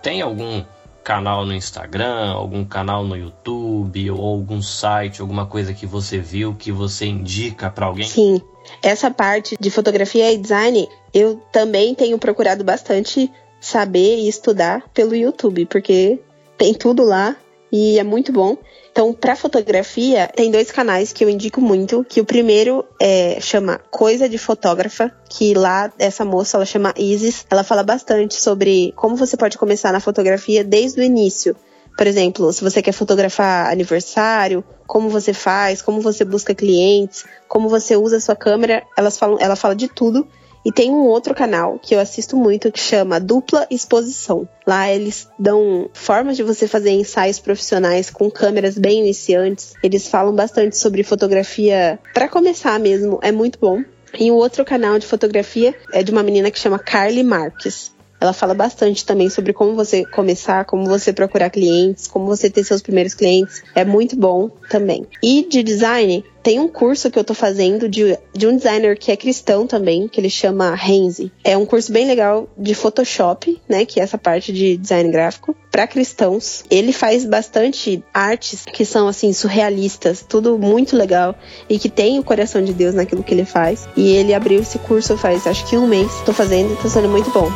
tem 0.00 0.22
algum 0.22 0.64
canal 1.02 1.44
no 1.44 1.52
Instagram, 1.52 2.30
algum 2.30 2.64
canal 2.64 3.02
no 3.02 3.16
YouTube 3.16 4.08
ou 4.12 4.24
algum 4.24 4.62
site, 4.62 5.20
alguma 5.20 5.46
coisa 5.46 5.74
que 5.74 5.84
você 5.84 6.18
viu 6.18 6.54
que 6.54 6.70
você 6.70 7.06
indica 7.06 7.68
para 7.70 7.86
alguém? 7.86 8.06
Sim, 8.06 8.40
essa 8.80 9.10
parte 9.10 9.56
de 9.58 9.68
fotografia 9.68 10.30
e 10.30 10.38
design 10.38 10.88
eu 11.12 11.42
também 11.50 11.92
tenho 11.92 12.16
procurado 12.20 12.62
bastante 12.62 13.28
saber 13.60 14.18
e 14.18 14.28
estudar 14.28 14.88
pelo 14.94 15.16
YouTube, 15.16 15.66
porque 15.66 16.20
tem 16.56 16.72
tudo 16.72 17.02
lá 17.02 17.34
e 17.70 17.98
é 17.98 18.02
muito 18.02 18.32
bom. 18.32 18.56
Então, 18.90 19.12
para 19.12 19.36
fotografia, 19.36 20.30
tem 20.34 20.50
dois 20.50 20.70
canais 20.70 21.12
que 21.12 21.22
eu 21.24 21.28
indico 21.28 21.60
muito, 21.60 22.04
que 22.04 22.20
o 22.20 22.24
primeiro 22.24 22.84
é 23.00 23.38
chama 23.40 23.78
Coisa 23.90 24.28
de 24.28 24.38
Fotógrafa, 24.38 25.12
que 25.28 25.52
lá 25.54 25.92
essa 25.98 26.24
moça, 26.24 26.56
ela 26.56 26.64
chama 26.64 26.94
Isis, 26.96 27.44
ela 27.50 27.62
fala 27.62 27.82
bastante 27.82 28.34
sobre 28.34 28.92
como 28.96 29.16
você 29.16 29.36
pode 29.36 29.58
começar 29.58 29.92
na 29.92 30.00
fotografia 30.00 30.64
desde 30.64 31.00
o 31.00 31.04
início. 31.04 31.54
Por 31.96 32.06
exemplo, 32.06 32.52
se 32.52 32.62
você 32.62 32.82
quer 32.82 32.92
fotografar 32.92 33.70
aniversário, 33.70 34.62
como 34.86 35.08
você 35.08 35.32
faz, 35.32 35.80
como 35.80 36.00
você 36.00 36.24
busca 36.24 36.54
clientes, 36.54 37.24
como 37.48 37.68
você 37.68 37.96
usa 37.96 38.18
a 38.18 38.20
sua 38.20 38.36
câmera, 38.36 38.82
elas 38.96 39.18
falam, 39.18 39.38
ela 39.40 39.56
fala 39.56 39.74
de 39.74 39.88
tudo. 39.88 40.26
E 40.66 40.72
tem 40.72 40.90
um 40.90 41.06
outro 41.06 41.32
canal 41.32 41.78
que 41.80 41.94
eu 41.94 42.00
assisto 42.00 42.36
muito 42.36 42.72
que 42.72 42.80
chama 42.80 43.20
Dupla 43.20 43.68
Exposição. 43.70 44.48
Lá 44.66 44.90
eles 44.90 45.28
dão 45.38 45.88
formas 45.94 46.36
de 46.36 46.42
você 46.42 46.66
fazer 46.66 46.90
ensaios 46.90 47.38
profissionais 47.38 48.10
com 48.10 48.28
câmeras 48.28 48.76
bem 48.76 48.98
iniciantes. 48.98 49.74
Eles 49.80 50.08
falam 50.08 50.34
bastante 50.34 50.76
sobre 50.76 51.04
fotografia 51.04 52.00
para 52.12 52.28
começar 52.28 52.80
mesmo, 52.80 53.20
é 53.22 53.30
muito 53.30 53.60
bom. 53.60 53.80
E 54.18 54.28
o 54.32 54.34
outro 54.34 54.64
canal 54.64 54.98
de 54.98 55.06
fotografia 55.06 55.72
é 55.92 56.02
de 56.02 56.10
uma 56.10 56.24
menina 56.24 56.50
que 56.50 56.58
chama 56.58 56.80
Carly 56.80 57.22
Marques. 57.22 57.94
Ela 58.20 58.32
fala 58.32 58.54
bastante 58.54 59.04
também 59.04 59.28
sobre 59.28 59.52
como 59.52 59.74
você 59.74 60.04
começar, 60.04 60.64
como 60.64 60.86
você 60.86 61.12
procurar 61.12 61.50
clientes, 61.50 62.06
como 62.06 62.26
você 62.26 62.48
ter 62.48 62.64
seus 62.64 62.82
primeiros 62.82 63.14
clientes. 63.14 63.62
É 63.74 63.84
muito 63.84 64.16
bom 64.16 64.50
também. 64.68 65.06
E 65.22 65.46
de 65.48 65.62
design, 65.62 66.24
tem 66.46 66.60
um 66.60 66.68
curso 66.68 67.10
que 67.10 67.18
eu 67.18 67.24
tô 67.24 67.34
fazendo 67.34 67.88
de, 67.88 68.16
de 68.32 68.46
um 68.46 68.56
designer 68.56 68.96
que 68.96 69.10
é 69.10 69.16
cristão 69.16 69.66
também, 69.66 70.06
que 70.06 70.20
ele 70.20 70.30
chama 70.30 70.76
Renzi. 70.76 71.32
É 71.42 71.56
um 71.56 71.66
curso 71.66 71.92
bem 71.92 72.06
legal 72.06 72.48
de 72.56 72.72
Photoshop, 72.72 73.60
né, 73.68 73.84
que 73.84 73.98
é 73.98 74.04
essa 74.04 74.16
parte 74.16 74.52
de 74.52 74.76
design 74.76 75.10
gráfico, 75.10 75.56
para 75.72 75.88
cristãos. 75.88 76.64
Ele 76.70 76.92
faz 76.92 77.24
bastante 77.24 78.00
artes 78.14 78.64
que 78.64 78.84
são 78.84 79.08
assim 79.08 79.32
surrealistas, 79.32 80.24
tudo 80.26 80.56
muito 80.56 80.96
legal 80.96 81.34
e 81.68 81.80
que 81.80 81.88
tem 81.88 82.18
o 82.20 82.22
coração 82.22 82.62
de 82.62 82.72
Deus 82.72 82.94
naquilo 82.94 83.24
que 83.24 83.34
ele 83.34 83.44
faz. 83.44 83.88
E 83.96 84.14
ele 84.14 84.32
abriu 84.32 84.60
esse 84.60 84.78
curso 84.78 85.18
faz 85.18 85.48
acho 85.48 85.66
que 85.66 85.76
um 85.76 85.88
mês. 85.88 86.12
Tô 86.24 86.32
fazendo 86.32 86.72
e 86.72 86.76
tá 86.76 86.88
sendo 86.88 87.08
muito 87.08 87.28
bom. 87.30 87.50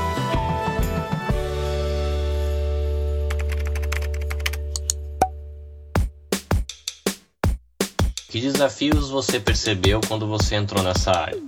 Desafios 8.61 9.09
você 9.09 9.41
percebeu 9.41 10.03
quando 10.07 10.27
você 10.27 10.55
entrou 10.55 10.83
nessa 10.83 11.11
área? 11.13 11.41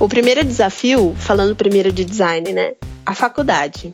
O 0.00 0.08
primeiro 0.08 0.42
desafio, 0.42 1.14
falando 1.16 1.54
primeiro 1.54 1.92
de 1.92 2.04
design, 2.04 2.52
né? 2.52 2.74
A 3.06 3.14
faculdade. 3.14 3.92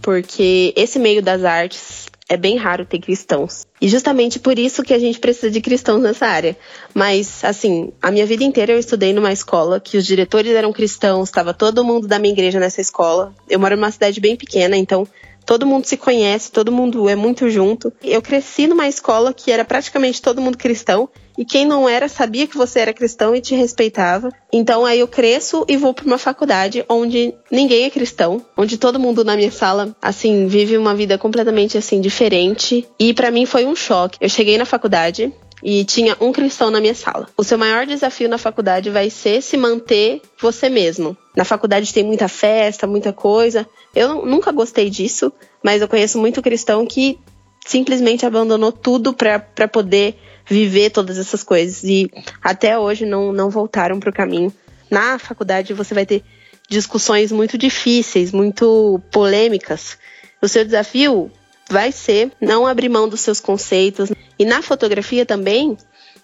Porque 0.00 0.72
esse 0.76 0.96
meio 1.00 1.20
das 1.20 1.42
artes 1.42 2.06
é 2.28 2.36
bem 2.36 2.56
raro 2.56 2.86
ter 2.86 3.00
cristãos. 3.00 3.66
E 3.80 3.88
justamente 3.88 4.38
por 4.38 4.60
isso 4.60 4.84
que 4.84 4.94
a 4.94 4.98
gente 4.98 5.18
precisa 5.18 5.50
de 5.50 5.60
cristãos 5.60 6.00
nessa 6.00 6.26
área. 6.26 6.56
Mas, 6.94 7.42
assim, 7.42 7.92
a 8.00 8.12
minha 8.12 8.26
vida 8.26 8.44
inteira 8.44 8.72
eu 8.72 8.78
estudei 8.78 9.12
numa 9.12 9.32
escola 9.32 9.80
que 9.80 9.96
os 9.96 10.06
diretores 10.06 10.52
eram 10.52 10.72
cristãos, 10.72 11.28
estava 11.28 11.52
todo 11.52 11.84
mundo 11.84 12.06
da 12.06 12.20
minha 12.20 12.32
igreja 12.32 12.60
nessa 12.60 12.80
escola. 12.80 13.34
Eu 13.48 13.58
moro 13.58 13.74
numa 13.74 13.90
cidade 13.90 14.20
bem 14.20 14.36
pequena, 14.36 14.76
então 14.76 15.04
todo 15.44 15.66
mundo 15.66 15.84
se 15.84 15.96
conhece, 15.96 16.52
todo 16.52 16.70
mundo 16.70 17.08
é 17.08 17.16
muito 17.16 17.50
junto. 17.50 17.92
Eu 18.04 18.22
cresci 18.22 18.68
numa 18.68 18.86
escola 18.86 19.34
que 19.34 19.50
era 19.50 19.64
praticamente 19.64 20.22
todo 20.22 20.40
mundo 20.40 20.56
cristão. 20.56 21.08
E 21.36 21.44
quem 21.44 21.66
não 21.66 21.88
era 21.88 22.08
sabia 22.08 22.46
que 22.46 22.56
você 22.56 22.80
era 22.80 22.92
cristão 22.92 23.34
e 23.34 23.40
te 23.40 23.54
respeitava. 23.54 24.30
Então 24.52 24.84
aí 24.84 25.00
eu 25.00 25.08
cresço 25.08 25.64
e 25.68 25.76
vou 25.76 25.92
para 25.92 26.06
uma 26.06 26.18
faculdade 26.18 26.84
onde 26.88 27.34
ninguém 27.50 27.84
é 27.84 27.90
cristão, 27.90 28.44
onde 28.56 28.78
todo 28.78 29.00
mundo 29.00 29.24
na 29.24 29.36
minha 29.36 29.50
sala 29.50 29.94
assim 30.00 30.46
vive 30.46 30.78
uma 30.78 30.94
vida 30.94 31.18
completamente 31.18 31.76
assim 31.76 32.00
diferente. 32.00 32.86
E 32.98 33.12
para 33.12 33.30
mim 33.30 33.46
foi 33.46 33.64
um 33.64 33.74
choque. 33.74 34.18
Eu 34.20 34.28
cheguei 34.28 34.56
na 34.56 34.64
faculdade, 34.64 35.32
e 35.64 35.82
tinha 35.82 36.14
um 36.20 36.30
cristão 36.30 36.70
na 36.70 36.78
minha 36.78 36.94
sala. 36.94 37.26
O 37.38 37.42
seu 37.42 37.56
maior 37.56 37.86
desafio 37.86 38.28
na 38.28 38.36
faculdade 38.36 38.90
vai 38.90 39.08
ser 39.08 39.40
se 39.40 39.56
manter 39.56 40.20
você 40.38 40.68
mesmo. 40.68 41.16
Na 41.34 41.42
faculdade 41.42 41.92
tem 41.92 42.04
muita 42.04 42.28
festa, 42.28 42.86
muita 42.86 43.14
coisa. 43.14 43.66
Eu 43.94 44.26
nunca 44.26 44.52
gostei 44.52 44.90
disso, 44.90 45.32
mas 45.62 45.80
eu 45.80 45.88
conheço 45.88 46.18
muito 46.18 46.42
cristão 46.42 46.84
que 46.84 47.18
simplesmente 47.64 48.26
abandonou 48.26 48.70
tudo 48.70 49.14
para 49.14 49.66
poder 49.66 50.16
viver 50.46 50.90
todas 50.90 51.18
essas 51.18 51.42
coisas 51.42 51.82
e 51.84 52.10
até 52.42 52.78
hoje 52.78 53.06
não, 53.06 53.32
não 53.32 53.50
voltaram 53.50 53.98
para 53.98 54.10
o 54.10 54.14
caminho. 54.14 54.52
Na 54.90 55.18
faculdade 55.18 55.72
você 55.72 55.94
vai 55.94 56.06
ter 56.06 56.22
discussões 56.68 57.32
muito 57.32 57.56
difíceis, 57.58 58.32
muito 58.32 59.00
polêmicas. 59.10 59.98
O 60.40 60.48
seu 60.48 60.64
desafio 60.64 61.30
vai 61.68 61.92
ser 61.92 62.30
não 62.40 62.66
abrir 62.66 62.88
mão 62.88 63.08
dos 63.08 63.20
seus 63.20 63.40
conceitos. 63.40 64.10
E 64.38 64.44
na 64.44 64.62
fotografia 64.62 65.24
também 65.24 65.76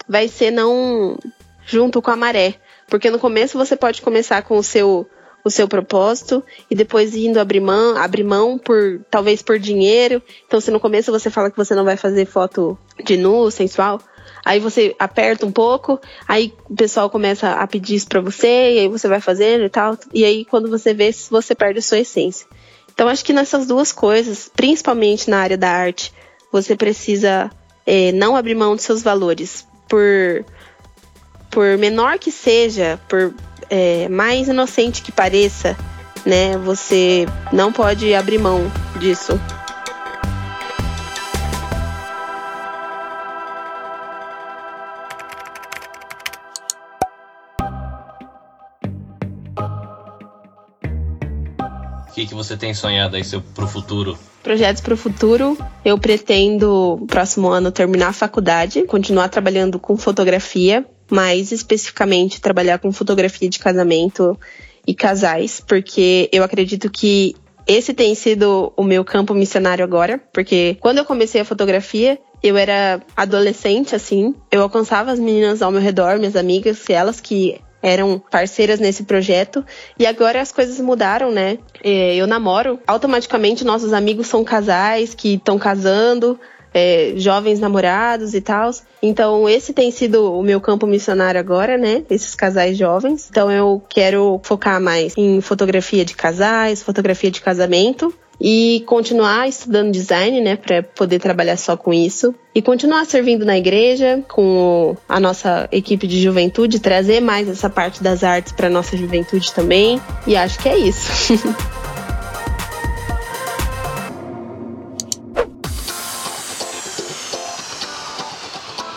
vai 0.09 0.29
ser 0.29 0.51
não 0.51 1.19
junto 1.67 2.03
com 2.03 2.11
a 2.11 2.17
maré. 2.17 2.55
Porque 2.89 3.11
no 3.11 3.19
começo 3.19 3.57
você 3.57 3.77
pode 3.77 4.03
começar 4.03 4.43
com 4.43 4.59
o 4.59 4.63
seu 4.63 5.09
o 5.43 5.49
seu 5.49 5.67
propósito 5.67 6.45
e 6.71 6.75
depois 6.75 7.15
indo 7.15 7.41
abrir 7.41 7.61
mão, 7.61 7.97
abrir 7.97 8.25
mão 8.25 8.59
por 8.59 9.01
talvez 9.11 9.41
por 9.41 9.59
dinheiro. 9.59 10.23
Então, 10.47 10.61
se 10.61 10.71
no 10.71 10.79
começo 10.79 11.11
você 11.11 11.31
fala 11.31 11.51
que 11.51 11.57
você 11.57 11.75
não 11.75 11.85
vai 11.85 11.97
fazer 11.97 12.27
foto 12.27 12.79
de 13.03 13.17
nu, 13.17 13.51
sensual, 13.51 14.01
aí 14.45 14.59
você 14.61 14.95
aperta 14.99 15.47
um 15.47 15.53
pouco, 15.53 16.01
aí 16.27 16.55
o 16.69 16.75
pessoal 16.75 17.11
começa 17.11 17.53
a 17.53 17.67
pedir 17.67 17.97
isso 17.97 18.09
para 18.09 18.21
você, 18.21 18.75
e 18.75 18.79
aí 18.81 18.89
você 18.89 19.09
vai 19.09 19.21
fazendo 19.21 19.65
e 19.65 19.69
tal. 19.69 19.97
E 20.13 20.25
aí 20.25 20.45
quando 20.45 20.69
você 20.69 20.95
vê, 20.95 21.11
você 21.31 21.55
perde 21.55 21.79
a 21.79 21.83
sua 21.83 21.99
essência. 21.99 22.47
Então, 22.93 23.09
acho 23.09 23.25
que 23.25 23.33
nessas 23.33 23.67
duas 23.67 23.93
coisas, 23.93 24.51
principalmente 24.55 25.31
na 25.31 25.39
área 25.39 25.57
da 25.57 25.71
arte, 25.71 26.13
você 26.53 26.77
precisa 26.77 27.51
é, 27.87 28.13
não 28.13 28.37
abrir 28.37 28.55
mão 28.55 28.77
dos 28.77 28.85
seus 28.85 29.03
valores. 29.03 29.67
Por, 29.89 30.45
por 31.51 31.79
menor 31.79 32.19
que 32.19 32.31
seja, 32.31 33.01
por 33.09 33.35
é, 33.71 34.09
mais 34.09 34.49
inocente 34.49 35.03
que 35.03 35.11
pareça, 35.11 35.77
né? 36.27 36.59
Você 36.59 37.27
não 37.53 37.73
pode 37.73 38.15
abrir 38.15 38.39
mão 38.39 38.71
disso. 38.99 39.41
Você 52.43 52.57
tem 52.57 52.73
sonhado 52.73 53.17
aí 53.17 53.23
para 53.55 53.65
o 53.65 53.69
futuro? 53.69 54.19
Projetos 54.43 54.81
para 54.81 54.95
o 54.95 54.97
futuro, 54.97 55.59
eu 55.85 55.99
pretendo, 55.99 57.05
próximo 57.07 57.49
ano, 57.49 57.71
terminar 57.71 58.09
a 58.09 58.13
faculdade, 58.13 58.83
continuar 58.85 59.29
trabalhando 59.29 59.79
com 59.79 59.97
fotografia, 59.97 60.85
mais 61.11 61.53
especificamente 61.53 62.41
trabalhar 62.41 62.79
com 62.79 62.91
fotografia 62.91 63.49
de 63.51 63.59
casamento 63.59 64.39
e 64.87 64.95
casais, 64.95 65.61
porque 65.61 66.31
eu 66.33 66.43
acredito 66.43 66.91
que 66.91 67.37
esse 67.67 67.93
tem 67.93 68.15
sido 68.15 68.73
o 68.77 68.83
meu 68.83 69.05
campo 69.05 69.35
missionário 69.35 69.85
agora, 69.85 70.19
porque 70.33 70.79
quando 70.81 70.99
eu 70.99 71.05
comecei 71.05 71.43
a 71.43 71.45
fotografia, 71.45 72.19
eu 72.43 72.57
era 72.57 73.03
adolescente, 73.15 73.95
assim, 73.95 74.35
eu 74.51 74.63
alcançava 74.63 75.13
as 75.13 75.19
meninas 75.19 75.61
ao 75.61 75.71
meu 75.71 75.83
redor, 75.83 76.19
minhas 76.19 76.37
amigas, 76.37 76.89
elas 76.89 77.21
que 77.21 77.61
eram 77.83 78.19
parceiras 78.19 78.79
nesse 78.79 79.05
projeto 79.05 79.65
e 79.99 80.07
agora 80.07 80.41
as 80.41 80.53
coisas 80.53 80.79
mudaram, 80.81 81.31
né? 81.31 81.59
É, 81.83 82.15
eu 82.15 82.27
namoro, 82.27 82.79
automaticamente 82.87 83.65
nossos 83.65 83.93
amigos 83.93 84.27
são 84.27 84.45
casais 84.45 85.15
que 85.15 85.35
estão 85.35 85.59
casando, 85.59 86.39
é, 86.73 87.15
jovens 87.17 87.59
namorados 87.59 88.35
e 88.35 88.41
tal. 88.41 88.71
Então, 89.03 89.49
esse 89.49 89.73
tem 89.73 89.91
sido 89.91 90.39
o 90.39 90.43
meu 90.43 90.61
campo 90.61 90.87
missionário 90.87 91.41
agora, 91.41 91.77
né? 91.77 92.05
Esses 92.09 92.35
casais 92.35 92.77
jovens. 92.77 93.29
Então, 93.31 93.51
eu 93.51 93.83
quero 93.89 94.41
focar 94.45 94.81
mais 94.81 95.15
em 95.17 95.41
fotografia 95.41 96.05
de 96.05 96.15
casais, 96.15 96.83
fotografia 96.83 97.31
de 97.31 97.41
casamento 97.41 98.15
e 98.41 98.83
continuar 98.87 99.47
estudando 99.49 99.93
design, 99.93 100.41
né, 100.41 100.57
para 100.57 100.83
poder 100.83 101.19
trabalhar 101.19 101.59
só 101.59 101.77
com 101.77 101.93
isso 101.93 102.35
e 102.55 102.63
continuar 102.63 103.05
servindo 103.05 103.45
na 103.45 103.59
igreja 103.59 104.25
com 104.29 104.97
a 105.07 105.21
nossa 105.21 105.69
equipe 105.71 106.07
de 106.07 106.23
juventude, 106.23 106.81
trazer 106.81 107.21
mais 107.21 107.49
essa 107.49 107.69
parte 107.69 108.03
das 108.03 108.25
artes 108.25 108.53
para 108.53 108.71
nossa 108.71 108.97
juventude 108.97 109.53
também. 109.53 110.01
E 110.27 110.35
acho 110.37 110.59
que 110.59 110.69
é 110.69 110.79
isso. 110.79 111.35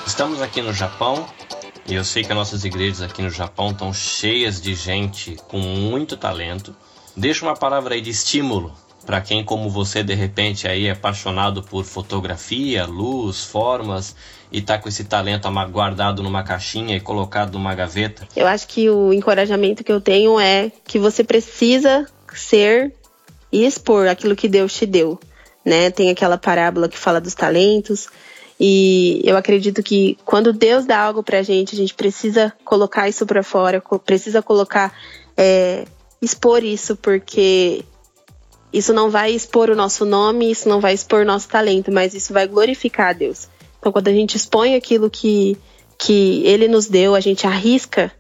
Estamos 0.08 0.42
aqui 0.42 0.62
no 0.62 0.72
Japão 0.72 1.26
e 1.86 1.96
eu 1.96 2.04
sei 2.06 2.24
que 2.24 2.32
as 2.32 2.38
nossas 2.38 2.64
igrejas 2.64 3.02
aqui 3.02 3.22
no 3.22 3.30
Japão 3.30 3.72
estão 3.72 3.92
cheias 3.92 4.62
de 4.62 4.74
gente 4.74 5.36
com 5.50 5.58
muito 5.58 6.16
talento. 6.16 6.74
Deixa 7.18 7.44
uma 7.44 7.56
palavra 7.56 7.96
aí 7.96 8.02
de 8.02 8.12
estímulo 8.12 8.72
para 9.06 9.22
quem 9.22 9.44
como 9.44 9.70
você 9.70 10.04
de 10.04 10.14
repente 10.14 10.68
aí 10.68 10.88
é 10.88 10.92
apaixonado 10.92 11.62
por 11.62 11.84
fotografia, 11.84 12.86
luz, 12.86 13.44
formas 13.44 14.16
e 14.52 14.62
tá 14.62 14.78
com 14.78 14.88
esse 14.88 15.04
talento 15.04 15.50
guardado 15.72 16.22
numa 16.24 16.44
caixinha 16.44 16.96
e 16.96 17.00
colocado 17.00 17.54
numa 17.54 17.74
gaveta? 17.74 18.28
Eu 18.36 18.48
acho 18.48 18.68
que 18.68 18.90
o 18.90 19.12
encorajamento 19.12 19.84
que 19.84 19.92
eu 19.92 20.00
tenho 20.00 20.40
é 20.40 20.72
que 20.86 21.00
você 21.00 21.24
precisa 21.24 22.08
ser 22.34 22.94
e 23.52 23.66
expor 23.66 24.08
aquilo 24.08 24.36
que 24.36 24.48
Deus 24.48 24.74
te 24.74 24.86
deu, 24.86 25.20
né? 25.64 25.92
Tem 25.92 26.10
aquela 26.10 26.38
parábola 26.38 26.90
que 26.90 26.98
fala 26.98 27.20
dos 27.20 27.34
talentos 27.34 28.08
e 28.60 29.22
eu 29.26 29.36
acredito 29.36 29.82
que 29.84 30.18
quando 30.24 30.54
Deus 30.54 30.86
dá 30.86 31.00
algo 31.00 31.24
pra 31.24 31.44
gente, 31.44 31.74
a 31.74 31.78
gente 31.78 31.94
precisa 31.94 32.54
colocar 32.64 33.10
isso 33.10 33.26
para 33.26 33.44
fora, 33.44 33.82
precisa 34.06 34.42
colocar 34.42 34.94
é, 35.36 35.86
expor 36.22 36.64
isso 36.64 36.96
porque 36.96 37.84
isso 38.74 38.92
não 38.92 39.12
vai 39.12 39.32
expor 39.32 39.70
o 39.70 39.76
nosso 39.76 40.04
nome, 40.04 40.50
isso 40.50 40.68
não 40.68 40.82
vai 40.82 40.94
expor 40.94 41.22
o 41.22 41.26
nosso 41.26 41.48
talento, 41.48 41.92
mas 41.92 42.16
isso 42.16 42.34
vai 42.34 42.48
glorificar 42.48 43.10
a 43.10 43.14
Deus. 43.14 43.48
Então, 43.80 43.92
quando 43.92 44.08
a 44.08 44.14
gente 44.14 44.36
expõe 44.36 44.74
aquilo 44.74 45.10
que, 45.10 45.56
que 45.98 46.42
Ele 46.44 46.68
nos 46.68 46.88
deu, 46.88 47.14
a 47.14 47.20
gente 47.20 47.46
arrisca, 47.46 48.12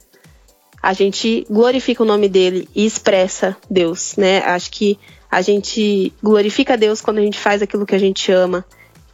a 0.82 0.94
gente 0.94 1.48
glorifica 1.50 2.04
o 2.04 2.06
nome 2.06 2.30
dele 2.30 2.70
e 2.76 2.86
expressa 2.86 3.58
Deus, 3.70 4.16
né? 4.16 4.40
Acho 4.40 4.70
que 4.70 5.00
a 5.32 5.42
gente 5.42 6.14
glorifica 6.22 6.74
a 6.74 6.76
Deus 6.76 7.02
quando 7.02 7.18
a 7.18 7.22
gente 7.22 7.40
faz 7.40 7.62
aquilo 7.62 7.86
que 7.86 7.96
a 7.96 8.00
gente 8.00 8.32
ama, 8.32 8.64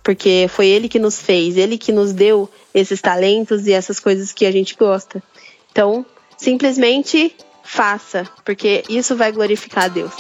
porque 0.04 0.48
foi 0.50 0.68
Ele 0.68 0.90
que 0.90 1.00
nos 1.00 1.20
fez, 1.20 1.56
Ele 1.56 1.78
que 1.78 1.92
nos 1.92 2.12
deu 2.12 2.50
esses 2.74 3.00
talentos 3.00 3.66
e 3.66 3.72
essas 3.72 4.00
coisas 4.00 4.34
que 4.34 4.46
a 4.46 4.52
gente 4.52 4.76
gosta. 4.76 5.24
Então, 5.72 6.06
simplesmente 6.36 7.34
faça, 7.64 8.28
porque 8.44 8.84
isso 8.90 9.16
vai 9.16 9.32
glorificar 9.32 9.86
a 9.86 9.88
Deus. 9.88 10.12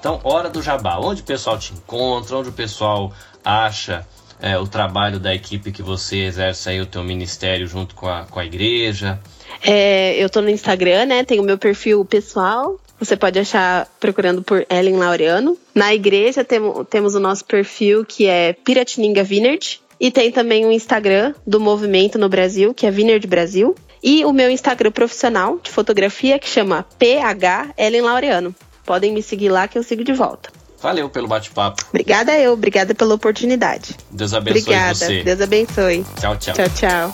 Então, 0.00 0.18
hora 0.24 0.48
do 0.48 0.62
jabá. 0.62 0.98
Onde 0.98 1.20
o 1.20 1.24
pessoal 1.24 1.58
te 1.58 1.74
encontra, 1.74 2.36
onde 2.36 2.48
o 2.48 2.52
pessoal 2.52 3.12
acha 3.44 4.06
é, 4.40 4.58
o 4.58 4.66
trabalho 4.66 5.20
da 5.20 5.34
equipe 5.34 5.70
que 5.70 5.82
você 5.82 6.24
exerce 6.24 6.70
aí 6.70 6.80
o 6.80 6.86
teu 6.86 7.04
ministério 7.04 7.66
junto 7.66 7.94
com 7.94 8.08
a, 8.08 8.24
com 8.24 8.40
a 8.40 8.44
igreja? 8.44 9.20
É, 9.62 10.16
eu 10.16 10.30
tô 10.30 10.40
no 10.40 10.48
Instagram, 10.48 11.04
né? 11.04 11.22
Tem 11.22 11.38
o 11.38 11.42
meu 11.42 11.58
perfil 11.58 12.02
pessoal. 12.04 12.80
Você 12.98 13.14
pode 13.14 13.38
achar 13.38 13.86
procurando 14.00 14.42
por 14.42 14.66
Ellen 14.70 14.96
Laureano. 14.96 15.56
Na 15.74 15.94
igreja 15.94 16.42
tem, 16.42 16.60
temos 16.88 17.14
o 17.14 17.20
nosso 17.20 17.44
perfil 17.44 18.04
que 18.04 18.26
é 18.26 18.54
Piratininga 18.54 19.22
Vineyard. 19.22 19.80
E 20.00 20.10
tem 20.10 20.32
também 20.32 20.64
o 20.64 20.72
Instagram 20.72 21.34
do 21.46 21.60
movimento 21.60 22.18
no 22.18 22.28
Brasil, 22.28 22.72
que 22.72 22.86
é 22.86 22.90
Vineyard 22.90 23.26
Brasil. 23.26 23.74
E 24.02 24.24
o 24.24 24.32
meu 24.32 24.50
Instagram 24.50 24.90
profissional 24.90 25.58
de 25.62 25.70
fotografia, 25.70 26.38
que 26.38 26.48
chama 26.48 26.86
PH 26.98 27.74
Ellen 27.76 28.00
Laureano. 28.00 28.54
Podem 28.90 29.12
me 29.12 29.22
seguir 29.22 29.50
lá 29.50 29.68
que 29.68 29.78
eu 29.78 29.84
sigo 29.84 30.02
de 30.02 30.12
volta. 30.12 30.50
Valeu 30.82 31.08
pelo 31.08 31.28
bate-papo. 31.28 31.80
Obrigada 31.90 32.36
eu, 32.36 32.54
obrigada 32.54 32.92
pela 32.92 33.14
oportunidade. 33.14 33.96
Deus 34.10 34.34
abençoe 34.34 34.62
obrigada. 34.62 34.94
você. 34.96 35.22
Deus 35.22 35.40
abençoe. 35.40 36.04
Tchau, 36.18 36.36
tchau. 36.36 36.54
Tchau, 36.54 36.68
tchau. 36.70 37.12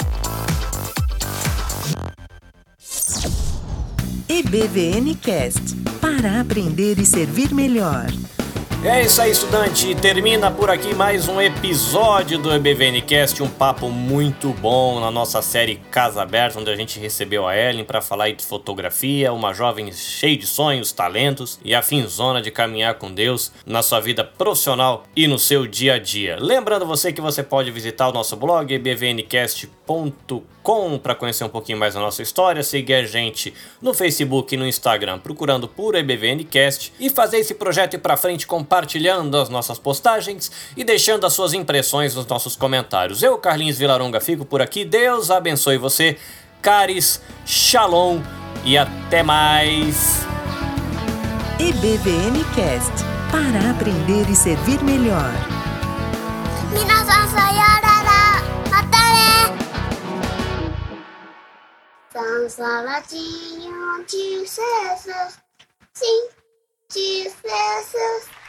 EBVN 4.27 5.15
Cast 5.17 5.77
para 6.01 6.41
aprender 6.41 6.99
e 6.99 7.05
servir 7.05 7.53
melhor. 7.53 8.07
É 8.85 9.03
isso 9.03 9.21
aí, 9.23 9.31
estudante. 9.33 9.95
Termina 9.97 10.51
por 10.51 10.71
aqui 10.71 10.95
mais 10.95 11.29
um 11.29 11.41
episódio 11.41 12.39
do 12.39 12.53
EBVNcast, 12.53 13.43
um 13.43 13.49
papo 13.49 13.89
muito 13.89 14.51
bom 14.51 15.01
na 15.01 15.11
nossa 15.11 15.41
série 15.41 15.77
Casa 15.91 16.23
Aberta, 16.23 16.61
onde 16.61 16.71
a 16.71 16.77
gente 16.77 17.01
recebeu 17.01 17.49
a 17.49 17.57
Ellen 17.57 17.85
para 17.85 18.03
falar 18.03 18.31
de 18.31 18.45
fotografia, 18.45 19.33
uma 19.33 19.55
jovem 19.55 19.91
cheia 19.93 20.37
de 20.37 20.47
sonhos, 20.47 20.93
talentos 20.93 21.59
e 21.65 21.75
a 21.75 21.81
finzona 21.83 22.43
de 22.43 22.51
caminhar 22.51 22.95
com 22.95 23.13
Deus 23.13 23.51
na 23.65 23.83
sua 23.83 23.99
vida 23.99 24.23
profissional 24.23 25.05
e 25.17 25.27
no 25.27 25.39
seu 25.39 25.67
dia 25.67 25.95
a 25.95 25.99
dia. 25.99 26.37
Lembrando 26.39 26.87
você 26.87 27.13
que 27.13 27.21
você 27.21 27.43
pode 27.43 27.71
visitar 27.71 28.09
o 28.09 28.13
nosso 28.13 28.37
blog 28.37 28.73
ebvncast.com 28.73 30.45
para 31.01 31.15
conhecer 31.15 31.45
um 31.45 31.49
pouquinho 31.49 31.79
mais 31.79 31.95
da 31.95 32.01
nossa 32.01 32.23
história, 32.23 32.63
seguir 32.63 32.95
a 32.95 33.05
gente 33.05 33.55
no 33.81 33.95
Facebook 33.95 34.55
e 34.55 34.59
no 34.59 34.67
Instagram 34.67 35.19
procurando 35.19 35.67
por 35.69 35.95
EBVNcast 35.95 36.93
e 36.99 37.09
fazer 37.09 37.39
esse 37.39 37.55
projeto 37.55 37.95
ir 37.95 37.99
para 37.99 38.17
frente 38.17 38.47
com 38.47 38.66
compartilhando 38.67 39.37
as 39.37 39.49
nossas 39.49 39.79
postagens 39.79 40.51
e 40.77 40.83
deixando 40.83 41.25
as 41.25 41.33
suas 41.33 41.55
impressões 41.55 42.17
nos 42.17 42.27
nossos 42.27 42.57
comentários. 42.57 43.23
Eu, 43.23 43.39
Carlinhos 43.39 43.79
Vilaronga, 43.79 44.21
fico 44.21 44.45
por 44.45 44.61
aqui. 44.61 44.85
Deus 44.85 45.31
abençoe 45.31 45.79
você. 45.79 46.19
Caris, 46.61 47.23
Shalom 47.47 48.21
e 48.65 48.77
até 48.77 49.23
mais. 49.23 50.27
EBVN 51.61 52.45
Cast 52.57 52.93
para 53.31 53.71
aprender 53.71 54.29
e 54.29 54.35
servir 54.35 54.83
melhor. 54.83 55.33
Jesus, 64.49 65.39
sim, 65.95 66.29
Jesus. 66.91 68.46